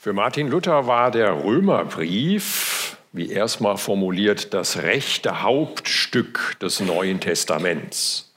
Für 0.00 0.12
Martin 0.12 0.46
Luther 0.46 0.86
war 0.86 1.10
der 1.10 1.42
Römerbrief, 1.42 2.96
wie 3.10 3.32
erstmal 3.32 3.76
formuliert, 3.78 4.54
das 4.54 4.84
rechte 4.84 5.42
Hauptstück 5.42 6.56
des 6.60 6.78
Neuen 6.78 7.18
Testaments. 7.18 8.32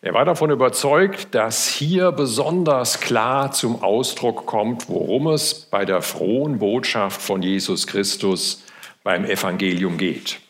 Er 0.00 0.12
war 0.12 0.24
davon 0.24 0.50
überzeugt, 0.50 1.36
dass 1.36 1.68
hier 1.68 2.10
besonders 2.10 2.98
klar 2.98 3.52
zum 3.52 3.80
Ausdruck 3.80 4.44
kommt, 4.44 4.88
worum 4.88 5.28
es 5.28 5.54
bei 5.54 5.84
der 5.84 6.02
frohen 6.02 6.58
Botschaft 6.58 7.22
von 7.22 7.40
Jesus 7.40 7.86
Christus 7.86 8.64
beim 9.04 9.24
Evangelium 9.24 9.98
geht. 9.98 10.40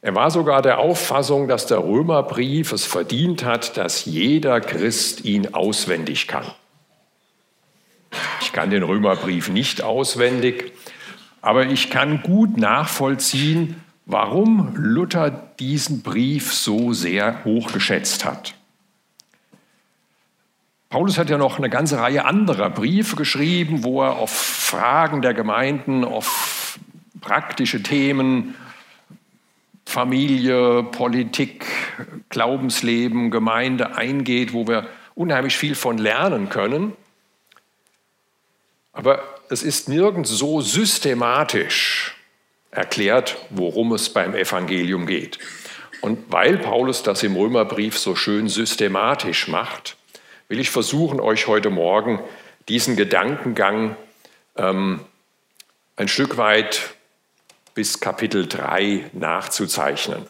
Er 0.00 0.14
war 0.14 0.30
sogar 0.30 0.62
der 0.62 0.78
Auffassung, 0.78 1.48
dass 1.48 1.66
der 1.66 1.84
Römerbrief 1.84 2.72
es 2.72 2.86
verdient 2.86 3.44
hat, 3.44 3.76
dass 3.76 4.06
jeder 4.06 4.62
Christ 4.62 5.26
ihn 5.26 5.52
auswendig 5.52 6.28
kann. 6.28 6.46
Kann 8.56 8.70
den 8.70 8.84
Römerbrief 8.84 9.50
nicht 9.50 9.82
auswendig, 9.82 10.72
aber 11.42 11.66
ich 11.66 11.90
kann 11.90 12.22
gut 12.22 12.56
nachvollziehen, 12.56 13.82
warum 14.06 14.74
Luther 14.76 15.28
diesen 15.60 16.00
Brief 16.00 16.54
so 16.54 16.94
sehr 16.94 17.44
hoch 17.44 17.70
geschätzt 17.74 18.24
hat. 18.24 18.54
Paulus 20.88 21.18
hat 21.18 21.28
ja 21.28 21.36
noch 21.36 21.58
eine 21.58 21.68
ganze 21.68 21.98
Reihe 21.98 22.24
anderer 22.24 22.70
Briefe 22.70 23.14
geschrieben, 23.14 23.84
wo 23.84 24.02
er 24.02 24.16
auf 24.16 24.30
Fragen 24.30 25.20
der 25.20 25.34
Gemeinden, 25.34 26.02
auf 26.02 26.78
praktische 27.20 27.82
Themen, 27.82 28.54
Familie, 29.84 30.82
Politik, 30.82 31.66
Glaubensleben, 32.30 33.30
Gemeinde 33.30 33.96
eingeht, 33.96 34.54
wo 34.54 34.66
wir 34.66 34.86
unheimlich 35.14 35.58
viel 35.58 35.74
von 35.74 35.98
lernen 35.98 36.48
können. 36.48 36.94
Aber 39.06 39.22
es 39.50 39.62
ist 39.62 39.88
nirgends 39.88 40.30
so 40.30 40.60
systematisch 40.60 42.16
erklärt, 42.72 43.36
worum 43.50 43.92
es 43.92 44.08
beim 44.08 44.34
Evangelium 44.34 45.06
geht. 45.06 45.38
Und 46.00 46.32
weil 46.32 46.58
Paulus 46.58 47.04
das 47.04 47.22
im 47.22 47.36
Römerbrief 47.36 47.96
so 47.96 48.16
schön 48.16 48.48
systematisch 48.48 49.46
macht, 49.46 49.96
will 50.48 50.58
ich 50.58 50.70
versuchen, 50.70 51.20
euch 51.20 51.46
heute 51.46 51.70
Morgen 51.70 52.18
diesen 52.68 52.96
Gedankengang 52.96 53.94
ähm, 54.56 54.98
ein 55.94 56.08
Stück 56.08 56.36
weit 56.36 56.90
bis 57.74 58.00
Kapitel 58.00 58.48
3 58.48 59.10
nachzuzeichnen. 59.12 60.26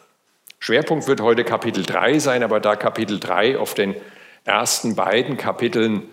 Schwerpunkt 0.59 1.07
wird 1.07 1.21
heute 1.21 1.43
Kapitel 1.43 1.83
3 1.83 2.19
sein, 2.19 2.43
aber 2.43 2.59
da 2.59 2.75
Kapitel 2.75 3.19
3 3.19 3.57
auf 3.57 3.73
den 3.73 3.95
ersten 4.43 4.95
beiden 4.95 5.35
Kapiteln 5.35 6.03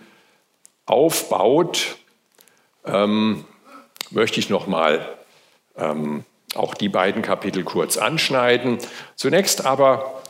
aufbaut, 0.87 1.97
ähm, 2.85 3.45
möchte 4.11 4.39
ich 4.39 4.49
nochmal 4.49 5.07
ähm, 5.77 6.23
auch 6.55 6.73
die 6.73 6.89
beiden 6.89 7.21
Kapitel 7.21 7.63
kurz 7.63 7.97
anschneiden. 7.97 8.77
Zunächst 9.15 9.65
aber 9.65 10.21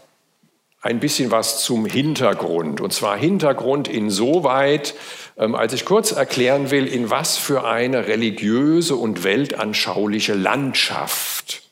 ein 0.82 1.00
bisschen 1.00 1.32
was 1.32 1.64
zum 1.64 1.86
Hintergrund. 1.86 2.80
Und 2.80 2.94
zwar 2.94 3.18
Hintergrund 3.18 3.88
insoweit, 3.88 4.94
ähm, 5.38 5.56
als 5.56 5.74
ich 5.74 5.84
kurz 5.84 6.12
erklären 6.12 6.70
will, 6.70 6.88
in 6.88 7.10
was 7.10 7.38
für 7.38 7.66
eine 7.66 8.08
religiöse 8.08 8.96
und 8.96 9.24
weltanschauliche 9.24 10.36
Landschaft 10.36 11.64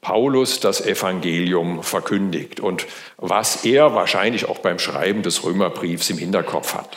Paulus 0.00 0.60
das 0.60 0.84
Evangelium 0.84 1.82
verkündigt 1.82 2.58
und 2.58 2.86
was 3.18 3.64
er 3.64 3.94
wahrscheinlich 3.94 4.48
auch 4.48 4.58
beim 4.58 4.78
Schreiben 4.78 5.22
des 5.22 5.44
Römerbriefs 5.44 6.10
im 6.10 6.18
Hinterkopf 6.18 6.74
hat. 6.74 6.96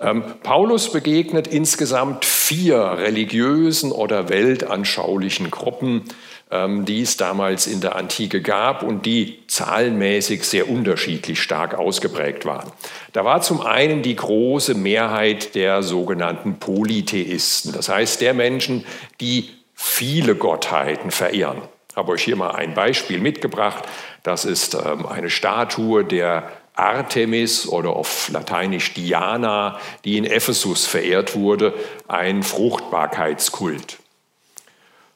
Ähm, 0.00 0.22
Paulus 0.42 0.92
begegnet 0.92 1.48
insgesamt 1.48 2.24
vier 2.24 2.78
religiösen 2.78 3.90
oder 3.90 4.28
weltanschaulichen 4.28 5.50
Gruppen, 5.50 6.04
ähm, 6.50 6.84
die 6.84 7.02
es 7.02 7.16
damals 7.16 7.66
in 7.66 7.80
der 7.80 7.96
Antike 7.96 8.40
gab 8.40 8.82
und 8.82 9.06
die 9.06 9.42
zahlenmäßig 9.48 10.44
sehr 10.44 10.68
unterschiedlich 10.68 11.42
stark 11.42 11.74
ausgeprägt 11.74 12.46
waren. 12.46 12.70
Da 13.12 13.24
war 13.24 13.40
zum 13.42 13.60
einen 13.60 14.02
die 14.02 14.14
große 14.16 14.74
Mehrheit 14.74 15.54
der 15.56 15.82
sogenannten 15.82 16.58
Polytheisten, 16.58 17.72
das 17.72 17.88
heißt 17.88 18.20
der 18.20 18.34
Menschen, 18.34 18.84
die 19.20 19.50
viele 19.74 20.36
Gottheiten 20.36 21.10
verehren. 21.10 21.62
Ich 21.90 21.96
habe 21.96 22.12
euch 22.12 22.22
hier 22.22 22.36
mal 22.36 22.52
ein 22.52 22.74
Beispiel 22.74 23.18
mitgebracht. 23.18 23.84
Das 24.22 24.44
ist 24.44 24.74
ähm, 24.74 25.06
eine 25.06 25.30
Statue 25.30 26.04
der 26.04 26.50
Artemis 26.78 27.66
oder 27.66 27.90
auf 27.90 28.28
Lateinisch 28.28 28.94
Diana, 28.94 29.78
die 30.04 30.16
in 30.16 30.24
Ephesus 30.24 30.86
verehrt 30.86 31.34
wurde, 31.34 31.74
ein 32.06 32.42
Fruchtbarkeitskult. 32.42 33.98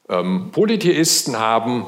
Ähm, 0.09 0.51
Polytheisten 0.53 1.39
haben 1.39 1.87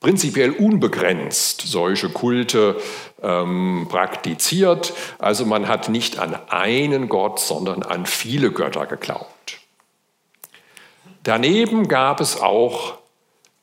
prinzipiell 0.00 0.50
unbegrenzt 0.50 1.62
solche 1.62 2.10
Kulte 2.10 2.76
ähm, 3.22 3.86
praktiziert. 3.88 4.92
Also 5.18 5.46
man 5.46 5.68
hat 5.68 5.88
nicht 5.88 6.18
an 6.18 6.36
einen 6.50 7.08
Gott, 7.08 7.40
sondern 7.40 7.82
an 7.82 8.04
viele 8.04 8.50
Götter 8.50 8.86
geglaubt. 8.86 9.58
Daneben 11.22 11.86
gab 11.86 12.20
es 12.20 12.40
auch 12.40 12.98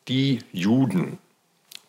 die 0.07 0.39
Juden 0.53 1.19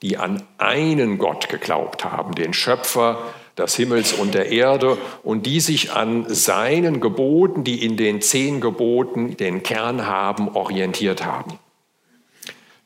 die 0.02 0.16
an 0.16 0.42
einen 0.58 1.18
Gott 1.18 1.48
geglaubt 1.48 2.04
haben, 2.04 2.34
den 2.34 2.52
Schöpfer 2.54 3.18
des 3.58 3.76
Himmels 3.76 4.12
und 4.12 4.34
der 4.34 4.50
Erde, 4.50 4.96
und 5.22 5.44
die 5.44 5.60
sich 5.60 5.92
an 5.92 6.24
seinen 6.28 7.00
Geboten, 7.00 7.64
die 7.64 7.84
in 7.84 7.96
den 7.96 8.22
zehn 8.22 8.60
Geboten 8.60 9.36
den 9.36 9.62
Kern 9.62 10.06
haben, 10.06 10.48
orientiert 10.48 11.24
haben. 11.24 11.58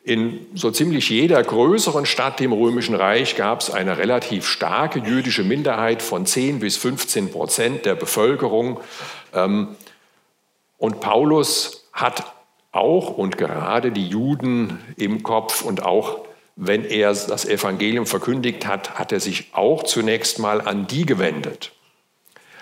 In 0.02 0.46
so 0.54 0.70
ziemlich 0.70 1.08
jeder 1.08 1.42
größeren 1.42 2.04
Stadt 2.04 2.38
im 2.42 2.52
Römischen 2.52 2.94
Reich 2.94 3.36
gab 3.36 3.60
es 3.60 3.70
eine 3.70 3.96
relativ 3.96 4.46
starke 4.46 4.98
jüdische 4.98 5.44
Minderheit 5.44 6.02
von 6.02 6.26
10 6.26 6.60
bis 6.60 6.76
15 6.76 7.30
Prozent 7.30 7.86
der 7.86 7.94
Bevölkerung. 7.94 8.80
Ähm, 9.32 9.76
und 10.76 11.00
Paulus 11.00 11.88
hat 11.94 12.34
auch 12.70 13.16
und 13.16 13.38
gerade 13.38 13.92
die 13.92 14.06
Juden 14.06 14.78
im 14.98 15.22
Kopf 15.22 15.62
und 15.62 15.82
auch 15.82 16.26
wenn 16.56 16.84
er 16.84 17.12
das 17.12 17.44
Evangelium 17.44 18.06
verkündigt 18.06 18.66
hat, 18.66 18.98
hat 18.98 19.12
er 19.12 19.20
sich 19.20 19.48
auch 19.52 19.82
zunächst 19.82 20.38
mal 20.38 20.60
an 20.60 20.86
die 20.86 21.04
gewendet. 21.04 21.72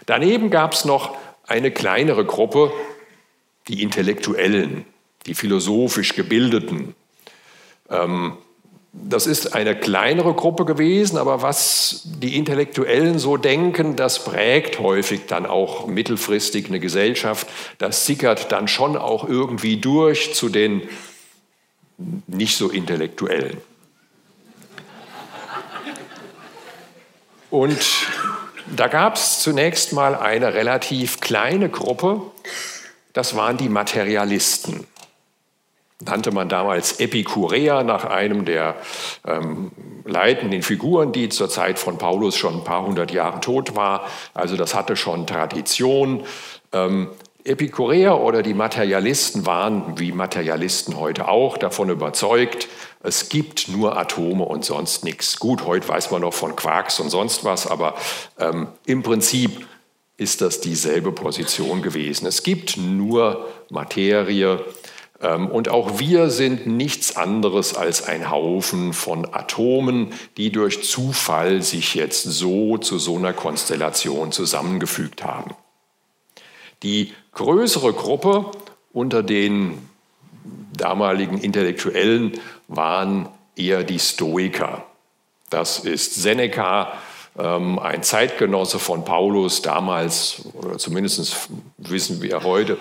Daneben 0.06 0.50
gab 0.50 0.72
es 0.72 0.84
noch 0.84 1.16
eine 1.46 1.70
kleinere 1.70 2.24
Gruppe, 2.24 2.72
die 3.68 3.82
Intellektuellen, 3.82 4.84
die 5.26 5.34
philosophisch 5.34 6.14
Gebildeten. 6.14 6.94
Ähm, 7.90 8.38
das 8.94 9.26
ist 9.26 9.54
eine 9.54 9.74
kleinere 9.74 10.34
Gruppe 10.34 10.66
gewesen, 10.66 11.16
aber 11.16 11.40
was 11.40 12.02
die 12.04 12.36
Intellektuellen 12.36 13.18
so 13.18 13.38
denken, 13.38 13.96
das 13.96 14.24
prägt 14.24 14.80
häufig 14.80 15.22
dann 15.26 15.46
auch 15.46 15.86
mittelfristig 15.86 16.66
eine 16.66 16.78
Gesellschaft. 16.78 17.48
Das 17.78 18.04
sickert 18.04 18.52
dann 18.52 18.68
schon 18.68 18.98
auch 18.98 19.26
irgendwie 19.26 19.78
durch 19.78 20.34
zu 20.34 20.50
den 20.50 20.82
nicht 22.26 22.56
so 22.56 22.68
Intellektuellen. 22.68 23.56
Und 27.52 28.08
da 28.74 28.88
gab 28.88 29.16
es 29.16 29.40
zunächst 29.40 29.92
mal 29.92 30.14
eine 30.14 30.54
relativ 30.54 31.20
kleine 31.20 31.68
Gruppe, 31.68 32.22
das 33.12 33.36
waren 33.36 33.58
die 33.58 33.68
Materialisten. 33.68 34.86
Nannte 36.00 36.30
man 36.30 36.48
damals 36.48 36.98
Epikureer 36.98 37.82
nach 37.82 38.06
einem 38.06 38.46
der 38.46 38.76
ähm, 39.26 39.70
leitenden 40.06 40.62
Figuren, 40.62 41.12
die 41.12 41.28
zur 41.28 41.50
Zeit 41.50 41.78
von 41.78 41.98
Paulus 41.98 42.38
schon 42.38 42.54
ein 42.54 42.64
paar 42.64 42.86
hundert 42.86 43.12
Jahre 43.12 43.40
tot 43.40 43.76
war. 43.76 44.06
Also 44.32 44.56
das 44.56 44.74
hatte 44.74 44.96
schon 44.96 45.26
Tradition. 45.26 46.24
Ähm, 46.72 47.10
Epikureer 47.44 48.20
oder 48.20 48.42
die 48.42 48.54
Materialisten 48.54 49.46
waren, 49.46 49.98
wie 49.98 50.12
Materialisten 50.12 50.96
heute 50.96 51.28
auch, 51.28 51.58
davon 51.58 51.90
überzeugt, 51.90 52.68
es 53.02 53.28
gibt 53.28 53.68
nur 53.68 53.96
Atome 53.96 54.44
und 54.44 54.64
sonst 54.64 55.02
nichts. 55.02 55.40
Gut, 55.40 55.66
heute 55.66 55.88
weiß 55.88 56.12
man 56.12 56.22
noch 56.22 56.34
von 56.34 56.54
Quarks 56.54 57.00
und 57.00 57.10
sonst 57.10 57.44
was, 57.44 57.66
aber 57.66 57.96
ähm, 58.38 58.68
im 58.86 59.02
Prinzip 59.02 59.66
ist 60.16 60.40
das 60.40 60.60
dieselbe 60.60 61.10
Position 61.10 61.82
gewesen. 61.82 62.26
Es 62.26 62.44
gibt 62.44 62.76
nur 62.76 63.48
Materie 63.70 64.64
ähm, 65.20 65.48
und 65.48 65.68
auch 65.68 65.98
wir 65.98 66.30
sind 66.30 66.68
nichts 66.68 67.16
anderes 67.16 67.74
als 67.74 68.06
ein 68.06 68.30
Haufen 68.30 68.92
von 68.92 69.34
Atomen, 69.34 70.12
die 70.36 70.52
durch 70.52 70.84
Zufall 70.84 71.62
sich 71.62 71.96
jetzt 71.96 72.22
so 72.22 72.78
zu 72.78 73.00
so 73.00 73.16
einer 73.16 73.32
Konstellation 73.32 74.30
zusammengefügt 74.30 75.24
haben. 75.24 75.56
Die 76.84 77.12
größere 77.32 77.92
Gruppe 77.92 78.50
unter 78.92 79.22
den 79.22 79.88
damaligen 80.76 81.38
Intellektuellen 81.38 82.32
waren 82.68 83.28
eher 83.56 83.84
die 83.84 83.98
Stoiker. 83.98 84.84
Das 85.50 85.80
ist 85.80 86.14
Seneca, 86.14 86.94
ähm, 87.38 87.78
ein 87.78 88.02
Zeitgenosse 88.02 88.78
von 88.78 89.04
Paulus, 89.04 89.62
damals, 89.62 90.42
oder 90.54 90.78
zumindest 90.78 91.48
wissen 91.78 92.22
wir 92.22 92.42
heute, 92.42 92.78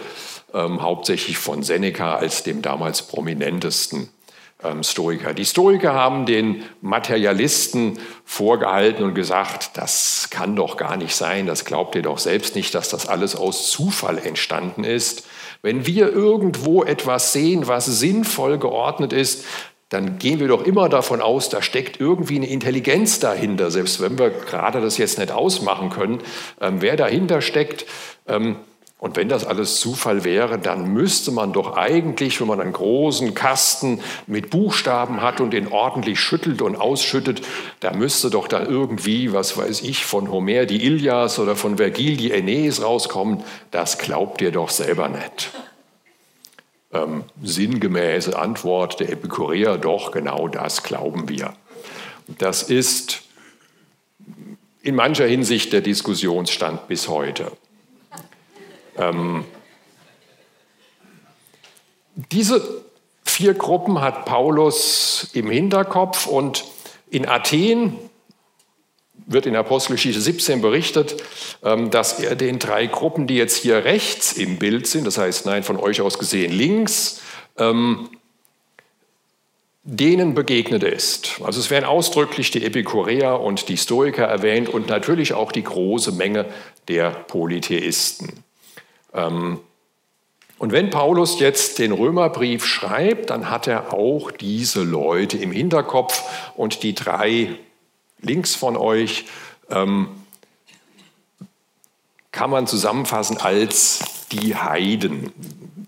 ähm, 0.54 0.82
hauptsächlich 0.82 1.38
von 1.38 1.64
Seneca 1.64 2.16
als 2.16 2.44
dem 2.44 2.62
damals 2.62 3.04
prominentesten 3.04 4.10
Stoiker. 4.84 5.34
Die 5.34 5.46
Stoiker 5.46 5.94
haben 5.94 6.26
den 6.26 6.64
Materialisten 6.82 8.00
vorgehalten 8.26 9.04
und 9.04 9.16
gesagt, 9.16 9.72
das 9.76 10.30
kann 10.30 10.56
doch 10.56 10.78
gar 10.78 10.98
nicht 10.98 11.16
sein, 11.16 11.48
das 11.48 11.66
glaubt 11.66 11.96
ihr 11.96 12.02
doch 12.02 12.18
selbst 12.18 12.56
nicht, 12.56 12.74
dass 12.76 12.90
das 12.90 13.08
alles 13.08 13.36
aus 13.36 13.72
Zufall 13.72 14.18
entstanden 14.18 14.84
ist. 14.84 15.26
Wenn 15.62 15.86
wir 15.86 16.12
irgendwo 16.12 16.84
etwas 16.84 17.34
sehen, 17.34 17.68
was 17.68 17.86
sinnvoll 17.86 18.58
geordnet 18.58 19.14
ist, 19.14 19.46
dann 19.90 20.18
gehen 20.20 20.40
wir 20.40 20.48
doch 20.48 20.66
immer 20.66 20.88
davon 20.88 21.22
aus, 21.22 21.50
da 21.50 21.62
steckt 21.62 22.00
irgendwie 22.00 22.38
eine 22.38 22.50
Intelligenz 22.50 23.20
dahinter, 23.20 23.72
selbst 23.72 24.02
wenn 24.02 24.18
wir 24.18 24.30
gerade 24.30 24.80
das 24.80 24.98
jetzt 24.98 25.20
nicht 25.20 25.32
ausmachen 25.32 25.90
können, 25.90 26.20
ähm, 26.62 26.78
wer 26.80 26.96
dahinter 26.96 27.42
steckt. 27.42 27.86
Ähm, 28.26 28.56
und 29.02 29.16
wenn 29.16 29.30
das 29.30 29.46
alles 29.46 29.80
Zufall 29.80 30.24
wäre, 30.24 30.60
dann 30.60 30.94
müsste 30.94 31.32
man 31.32 31.54
doch 31.54 31.76
eigentlich, 31.76 32.40
wenn 32.40 32.48
man 32.48 32.62
einen 32.62 32.72
großen 32.72 33.34
Kasten 33.34 34.00
mit 34.28 34.52
Buchstaben 34.52 35.24
hat 35.24 35.42
und 35.42 35.54
den 35.54 35.70
ordentlich 35.70 36.20
schüttelt 36.20 36.62
und 36.62 36.76
ausschüttet, 36.76 37.42
da 37.80 37.94
müsste 37.94 38.30
doch 38.30 38.48
dann 38.48 38.68
irgendwie, 38.68 39.34
was 39.34 39.58
weiß 39.58 39.82
ich, 39.82 40.06
von 40.06 40.30
Homer 40.30 40.68
die 40.68 40.86
Ilias 40.86 41.40
oder 41.40 41.56
von 41.56 41.78
Vergil 41.78 42.16
die 42.16 42.32
Aeneis 42.32 42.84
rauskommen. 42.84 43.44
Das 43.72 43.98
glaubt 43.98 44.40
ihr 44.40 44.52
doch 44.52 44.70
selber 44.70 45.10
nicht. 45.10 45.50
Ähm, 46.94 47.24
sinngemäße 47.42 48.38
Antwort 48.38 49.00
der 49.00 49.10
Epikureer, 49.10 49.80
doch 49.80 50.12
genau 50.12 50.48
das 50.48 50.84
glauben 50.84 51.28
wir. 51.28 51.56
Das 52.38 52.62
ist 52.62 53.24
in 54.84 54.94
mancher 54.94 55.26
Hinsicht 55.26 55.74
der 55.74 55.82
Diskussionsstand 55.82 56.88
bis 56.88 57.08
heute. 57.08 57.52
Ähm, 58.98 59.46
diese 62.16 62.84
vier 63.24 63.54
Gruppen 63.54 64.02
hat 64.02 64.26
Paulus 64.26 65.30
im 65.34 65.50
Hinterkopf 65.50 66.28
und 66.28 66.66
in 67.10 67.28
Athen 67.28 67.98
wird 69.26 69.46
in 69.46 69.56
Apostelgeschichte 69.56 70.20
17 70.20 70.62
berichtet, 70.62 71.24
ähm, 71.64 71.90
dass 71.90 72.20
er 72.20 72.36
den 72.36 72.60
drei 72.60 72.88
Gruppen, 72.88 73.28
die 73.28 73.36
jetzt 73.36 73.58
hier 73.58 73.86
rechts 73.86 74.34
im 74.34 74.58
Bild 74.58 74.88
sind, 74.88 75.06
das 75.08 75.18
heißt, 75.18 75.46
nein, 75.46 75.64
von 75.64 75.78
euch 75.78 76.02
aus 76.02 76.20
gesehen 76.20 76.52
links, 76.52 77.22
ähm, 77.58 78.10
denen 79.84 80.36
begegnet 80.36 80.84
ist. 80.84 81.42
Also 81.44 81.60
es 81.60 81.70
werden 81.72 81.86
ausdrücklich 81.86 82.52
die 82.52 82.64
Epikureer 82.64 83.40
und 83.40 83.68
die 83.68 83.78
Stoiker 83.78 84.26
erwähnt 84.26 84.70
und 84.70 84.88
natürlich 84.90 85.34
auch 85.34 85.52
die 85.52 85.64
große 85.64 86.12
Menge 86.12 86.46
der 86.88 87.10
Polytheisten. 87.10 88.44
Ähm, 89.14 89.60
und 90.62 90.72
wenn 90.72 90.92
Paulus 90.92 91.40
jetzt 91.40 91.80
den 91.80 91.92
Römerbrief 91.92 92.66
schreibt, 92.66 93.32
dann 93.32 93.50
hat 93.50 93.66
er 93.66 93.94
auch 93.94 94.30
diese 94.30 94.84
Leute 94.84 95.38
im 95.40 95.52
Hinterkopf 95.52 96.24
und 96.56 96.84
die 96.84 96.94
drei 96.94 97.58
links 98.20 98.54
von 98.54 98.78
euch 98.78 99.26
ähm, 99.72 100.10
kann 102.32 102.52
man 102.52 102.68
zusammenfassen 102.68 103.38
als 103.38 104.28
die 104.32 104.56
Heiden. 104.56 105.32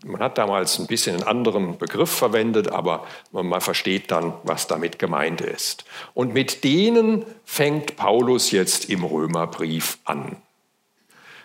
Man 0.03 0.21
hat 0.21 0.37
damals 0.37 0.79
ein 0.79 0.87
bisschen 0.87 1.17
einen 1.17 1.23
anderen 1.23 1.77
Begriff 1.77 2.09
verwendet, 2.09 2.69
aber 2.69 3.05
man 3.31 3.61
versteht 3.61 4.11
dann, 4.11 4.33
was 4.43 4.67
damit 4.67 4.99
gemeint 4.99 5.39
ist. 5.39 5.85
Und 6.13 6.33
mit 6.33 6.63
denen 6.63 7.25
fängt 7.45 7.95
Paulus 7.95 8.51
jetzt 8.51 8.89
im 8.89 9.03
Römerbrief 9.03 9.99
an. 10.03 10.35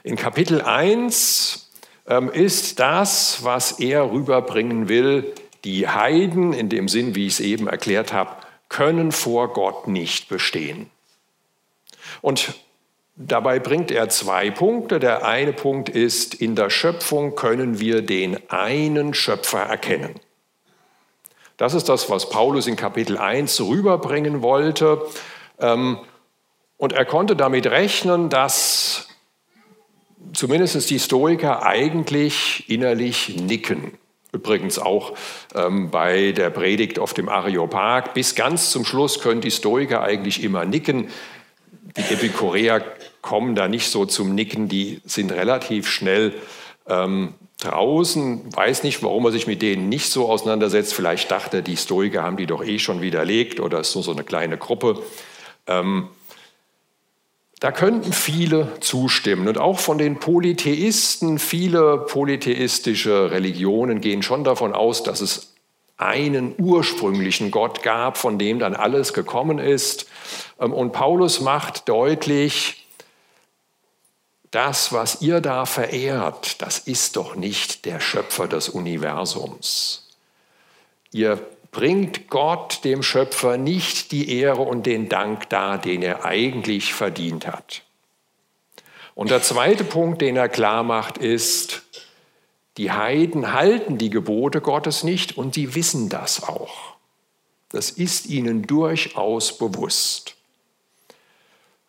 In 0.02 0.16
Kapitel 0.16 0.62
1 0.62 1.66
ähm, 1.66 1.67
ist 2.32 2.80
das, 2.80 3.44
was 3.44 3.72
er 3.80 4.10
rüberbringen 4.10 4.88
will. 4.88 5.34
Die 5.64 5.88
Heiden, 5.88 6.52
in 6.52 6.68
dem 6.68 6.88
Sinn, 6.88 7.14
wie 7.14 7.26
ich 7.26 7.34
es 7.34 7.40
eben 7.40 7.68
erklärt 7.68 8.12
habe, 8.12 8.30
können 8.68 9.12
vor 9.12 9.52
Gott 9.52 9.88
nicht 9.88 10.28
bestehen. 10.28 10.90
Und 12.22 12.54
dabei 13.16 13.58
bringt 13.58 13.90
er 13.90 14.08
zwei 14.08 14.50
Punkte. 14.50 15.00
Der 15.00 15.26
eine 15.26 15.52
Punkt 15.52 15.88
ist, 15.88 16.34
in 16.34 16.56
der 16.56 16.70
Schöpfung 16.70 17.34
können 17.34 17.80
wir 17.80 18.02
den 18.02 18.38
einen 18.50 19.14
Schöpfer 19.14 19.60
erkennen. 19.60 20.14
Das 21.58 21.74
ist 21.74 21.88
das, 21.88 22.08
was 22.08 22.30
Paulus 22.30 22.66
in 22.66 22.76
Kapitel 22.76 23.18
1 23.18 23.60
rüberbringen 23.60 24.42
wollte. 24.42 25.04
Ähm, 25.58 25.98
und 26.76 26.92
er 26.92 27.04
konnte 27.04 27.34
damit 27.34 27.66
rechnen, 27.66 28.30
dass 28.30 28.97
zumindest 30.38 30.88
die 30.88 31.00
Stoiker 31.00 31.64
eigentlich 31.64 32.64
innerlich 32.68 33.36
nicken. 33.40 33.98
Übrigens 34.30 34.78
auch 34.78 35.14
ähm, 35.56 35.90
bei 35.90 36.30
der 36.30 36.50
Predigt 36.50 37.00
auf 37.00 37.12
dem 37.12 37.28
Areopag. 37.28 38.14
Bis 38.14 38.36
ganz 38.36 38.70
zum 38.70 38.84
Schluss 38.84 39.18
können 39.18 39.40
die 39.40 39.50
Stoiker 39.50 40.02
eigentlich 40.02 40.44
immer 40.44 40.64
nicken. 40.64 41.08
Die 41.96 42.02
Epikureer 42.02 42.84
kommen 43.20 43.56
da 43.56 43.66
nicht 43.66 43.88
so 43.88 44.06
zum 44.06 44.36
Nicken, 44.36 44.68
die 44.68 45.00
sind 45.04 45.32
relativ 45.32 45.88
schnell 45.88 46.34
ähm, 46.86 47.34
draußen. 47.60 48.54
Weiß 48.54 48.84
nicht, 48.84 49.02
warum 49.02 49.24
er 49.24 49.32
sich 49.32 49.48
mit 49.48 49.60
denen 49.60 49.88
nicht 49.88 50.08
so 50.08 50.30
auseinandersetzt. 50.30 50.94
Vielleicht 50.94 51.32
dachte 51.32 51.56
er, 51.56 51.62
die 51.62 51.76
Stoiker 51.76 52.22
haben 52.22 52.36
die 52.36 52.46
doch 52.46 52.64
eh 52.64 52.78
schon 52.78 53.00
widerlegt 53.00 53.58
oder 53.58 53.80
ist 53.80 53.96
nur 53.96 54.04
so 54.04 54.12
eine 54.12 54.22
kleine 54.22 54.56
Gruppe. 54.56 55.02
Ähm, 55.66 56.10
da 57.60 57.72
könnten 57.72 58.12
viele 58.12 58.78
zustimmen. 58.80 59.48
Und 59.48 59.58
auch 59.58 59.80
von 59.80 59.98
den 59.98 60.20
Polytheisten, 60.20 61.38
viele 61.38 61.98
polytheistische 61.98 63.30
Religionen 63.30 64.00
gehen 64.00 64.22
schon 64.22 64.44
davon 64.44 64.72
aus, 64.72 65.02
dass 65.02 65.20
es 65.20 65.54
einen 65.96 66.54
ursprünglichen 66.58 67.50
Gott 67.50 67.82
gab, 67.82 68.16
von 68.16 68.38
dem 68.38 68.60
dann 68.60 68.76
alles 68.76 69.12
gekommen 69.12 69.58
ist. 69.58 70.06
Ähm, 70.60 70.72
und 70.72 70.92
Paulus 70.92 71.40
macht 71.40 71.88
deutlich, 71.88 72.84
das, 74.50 74.92
was 74.92 75.20
ihr 75.20 75.42
da 75.42 75.66
verehrt, 75.66 76.62
das 76.62 76.78
ist 76.78 77.16
doch 77.16 77.34
nicht 77.34 77.84
der 77.84 78.00
Schöpfer 78.00 78.48
des 78.48 78.70
Universums. 78.70 80.08
Ihr 81.12 81.38
bringt 81.70 82.28
Gott, 82.28 82.84
dem 82.84 83.02
Schöpfer, 83.02 83.56
nicht 83.56 84.12
die 84.12 84.38
Ehre 84.38 84.62
und 84.62 84.86
den 84.86 85.08
Dank 85.08 85.48
dar, 85.48 85.78
den 85.78 86.02
er 86.02 86.24
eigentlich 86.24 86.94
verdient 86.94 87.46
hat. 87.46 87.82
Und 89.14 89.30
der 89.30 89.42
zweite 89.42 89.84
Punkt, 89.84 90.22
den 90.22 90.36
er 90.36 90.48
klar 90.48 90.82
macht, 90.82 91.18
ist, 91.18 91.82
die 92.76 92.92
Heiden 92.92 93.52
halten 93.52 93.98
die 93.98 94.10
Gebote 94.10 94.60
Gottes 94.60 95.02
nicht 95.02 95.36
und 95.36 95.54
sie 95.54 95.74
wissen 95.74 96.08
das 96.08 96.44
auch. 96.44 96.94
Das 97.70 97.90
ist 97.90 98.26
ihnen 98.26 98.62
durchaus 98.62 99.58
bewusst. 99.58 100.36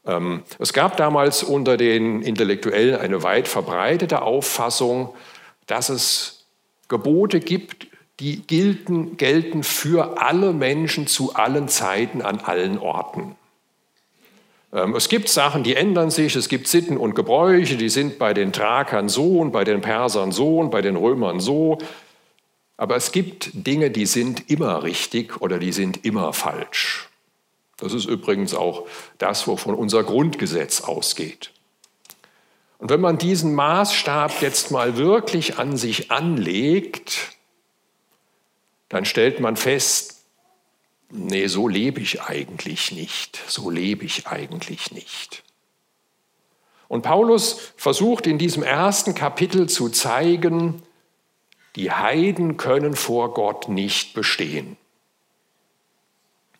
Ähm, 0.06 0.44
es 0.58 0.74
gab 0.74 0.98
damals 0.98 1.44
unter 1.44 1.78
den 1.78 2.22
Intellektuellen 2.22 3.00
eine 3.00 3.22
weit 3.22 3.48
verbreitete 3.48 4.24
Auffassung, 4.24 5.14
dass 5.68 5.90
es 5.90 6.48
Gebote 6.88 7.40
gibt, 7.40 7.89
die 8.20 8.42
gelten, 8.42 9.18
gelten 9.18 9.64
für 9.64 10.22
alle 10.22 10.54
Menschen 10.54 11.08
zu 11.08 11.36
allen 11.36 11.68
Zeiten 11.68 12.22
an 12.22 12.40
allen 12.40 12.78
Orten. 12.78 13.36
Ähm, 14.74 14.96
es 14.96 15.10
gibt 15.10 15.30
Sachen, 15.30 15.64
die 15.64 15.76
ändern 15.76 16.12
sich, 16.12 16.36
es 16.36 16.50
gibt 16.50 16.68
Sitten 16.68 16.98
und 16.98 17.16
Gebräuche, 17.16 17.78
die 17.78 17.90
sind 17.90 18.20
bei 18.20 18.34
den 18.34 18.52
Thrakern 18.52 19.10
so 19.10 19.40
und 19.40 19.52
bei 19.52 19.64
den 19.64 19.82
Persern 19.82 20.32
so 20.32 20.60
und 20.60 20.70
bei 20.70 20.82
den 20.82 20.96
Römern 20.96 21.40
so. 21.40 21.78
Aber 22.78 22.96
es 22.96 23.12
gibt 23.12 23.52
Dinge, 23.54 23.92
die 23.92 24.06
sind 24.06 24.50
immer 24.50 24.84
richtig 24.84 25.42
oder 25.42 25.60
die 25.60 25.72
sind 25.72 26.06
immer 26.06 26.34
falsch. 26.34 27.10
Das 27.78 27.94
ist 27.94 28.06
übrigens 28.06 28.54
auch 28.54 28.86
das, 29.18 29.48
wovon 29.48 29.74
unser 29.76 30.04
Grundgesetz 30.04 30.82
ausgeht. 30.82 31.52
Und 32.78 32.90
wenn 32.90 33.02
man 33.02 33.18
diesen 33.18 33.56
Maßstab 33.56 34.42
jetzt 34.42 34.72
mal 34.72 34.98
wirklich 34.98 35.58
an 35.58 35.76
sich 35.76 36.12
anlegt, 36.12 37.39
dann 38.90 39.06
stellt 39.06 39.40
man 39.40 39.56
fest, 39.56 40.26
nee, 41.12 41.48
so 41.48 41.68
lebe 41.68 42.02
ich 42.02 42.22
eigentlich 42.22 42.92
nicht, 42.92 43.40
so 43.48 43.70
lebe 43.70 44.06
ich 44.06 44.28
eigentlich 44.28 44.92
nicht. 44.92 45.44
Und 46.88 47.04
Paulus 47.04 47.74
versucht 47.78 48.26
in 48.26 48.40
diesem 48.40 48.64
ersten 48.64 49.14
Kapitel 49.14 49.70
zu 49.70 49.90
zeigen, 49.90 50.82
die 51.76 51.92
Heiden 51.92 52.58
können 52.58 52.96
vor 52.96 53.34
Gott 53.36 53.70
nicht 53.70 54.16
bestehen. 54.16 54.76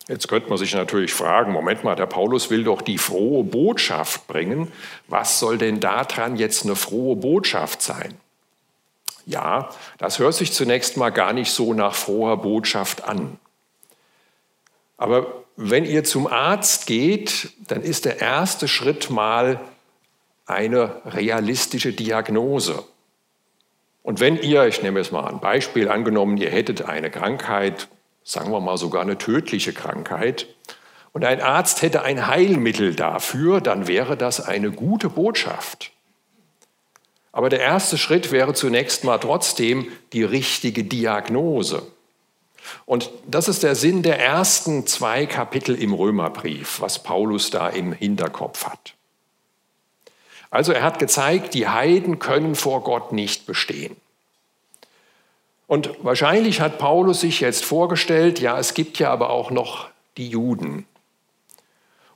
Jetzt 0.06 0.28
könnte 0.28 0.48
man 0.48 0.58
sich 0.58 0.74
natürlich 0.74 1.12
fragen, 1.12 1.52
Moment 1.52 1.84
mal, 1.84 1.94
der 1.94 2.06
Paulus 2.06 2.50
will 2.50 2.64
doch 2.64 2.82
die 2.82 2.98
frohe 2.98 3.44
Botschaft 3.44 4.26
bringen. 4.26 4.72
Was 5.08 5.38
soll 5.38 5.58
denn 5.58 5.80
daran 5.80 6.36
jetzt 6.36 6.64
eine 6.64 6.74
frohe 6.74 7.16
Botschaft 7.16 7.82
sein? 7.82 8.18
Ja, 9.30 9.68
das 9.98 10.18
hört 10.18 10.34
sich 10.34 10.52
zunächst 10.52 10.96
mal 10.96 11.10
gar 11.10 11.32
nicht 11.32 11.52
so 11.52 11.72
nach 11.72 11.94
froher 11.94 12.38
Botschaft 12.38 13.04
an. 13.04 13.38
Aber 14.96 15.44
wenn 15.54 15.84
ihr 15.84 16.02
zum 16.02 16.26
Arzt 16.26 16.86
geht, 16.86 17.50
dann 17.68 17.82
ist 17.82 18.06
der 18.06 18.20
erste 18.20 18.66
Schritt 18.66 19.08
mal 19.08 19.60
eine 20.46 21.00
realistische 21.06 21.92
Diagnose. 21.92 22.82
Und 24.02 24.18
wenn 24.18 24.36
ihr, 24.36 24.66
ich 24.66 24.82
nehme 24.82 24.98
jetzt 24.98 25.12
mal 25.12 25.28
ein 25.28 25.38
Beispiel, 25.38 25.88
angenommen, 25.88 26.36
ihr 26.36 26.50
hättet 26.50 26.82
eine 26.82 27.08
Krankheit, 27.08 27.86
sagen 28.24 28.50
wir 28.50 28.60
mal 28.60 28.78
sogar 28.78 29.02
eine 29.02 29.16
tödliche 29.16 29.72
Krankheit, 29.72 30.48
und 31.12 31.24
ein 31.24 31.40
Arzt 31.40 31.82
hätte 31.82 32.02
ein 32.02 32.26
Heilmittel 32.26 32.96
dafür, 32.96 33.60
dann 33.60 33.86
wäre 33.86 34.16
das 34.16 34.40
eine 34.40 34.72
gute 34.72 35.08
Botschaft. 35.08 35.92
Aber 37.32 37.48
der 37.48 37.60
erste 37.60 37.96
Schritt 37.96 38.32
wäre 38.32 38.54
zunächst 38.54 39.04
mal 39.04 39.18
trotzdem 39.18 39.86
die 40.12 40.24
richtige 40.24 40.84
Diagnose. 40.84 41.86
Und 42.86 43.10
das 43.26 43.48
ist 43.48 43.62
der 43.62 43.74
Sinn 43.74 44.02
der 44.02 44.18
ersten 44.18 44.86
zwei 44.86 45.26
Kapitel 45.26 45.74
im 45.74 45.94
Römerbrief, 45.94 46.80
was 46.80 47.02
Paulus 47.02 47.50
da 47.50 47.68
im 47.68 47.92
Hinterkopf 47.92 48.66
hat. 48.66 48.94
Also 50.50 50.72
er 50.72 50.82
hat 50.82 50.98
gezeigt, 50.98 51.54
die 51.54 51.68
Heiden 51.68 52.18
können 52.18 52.56
vor 52.56 52.82
Gott 52.82 53.12
nicht 53.12 53.46
bestehen. 53.46 53.96
Und 55.68 55.90
wahrscheinlich 56.02 56.60
hat 56.60 56.78
Paulus 56.78 57.20
sich 57.20 57.40
jetzt 57.40 57.64
vorgestellt, 57.64 58.40
ja, 58.40 58.58
es 58.58 58.74
gibt 58.74 58.98
ja 58.98 59.12
aber 59.12 59.30
auch 59.30 59.52
noch 59.52 59.88
die 60.16 60.28
Juden. 60.28 60.84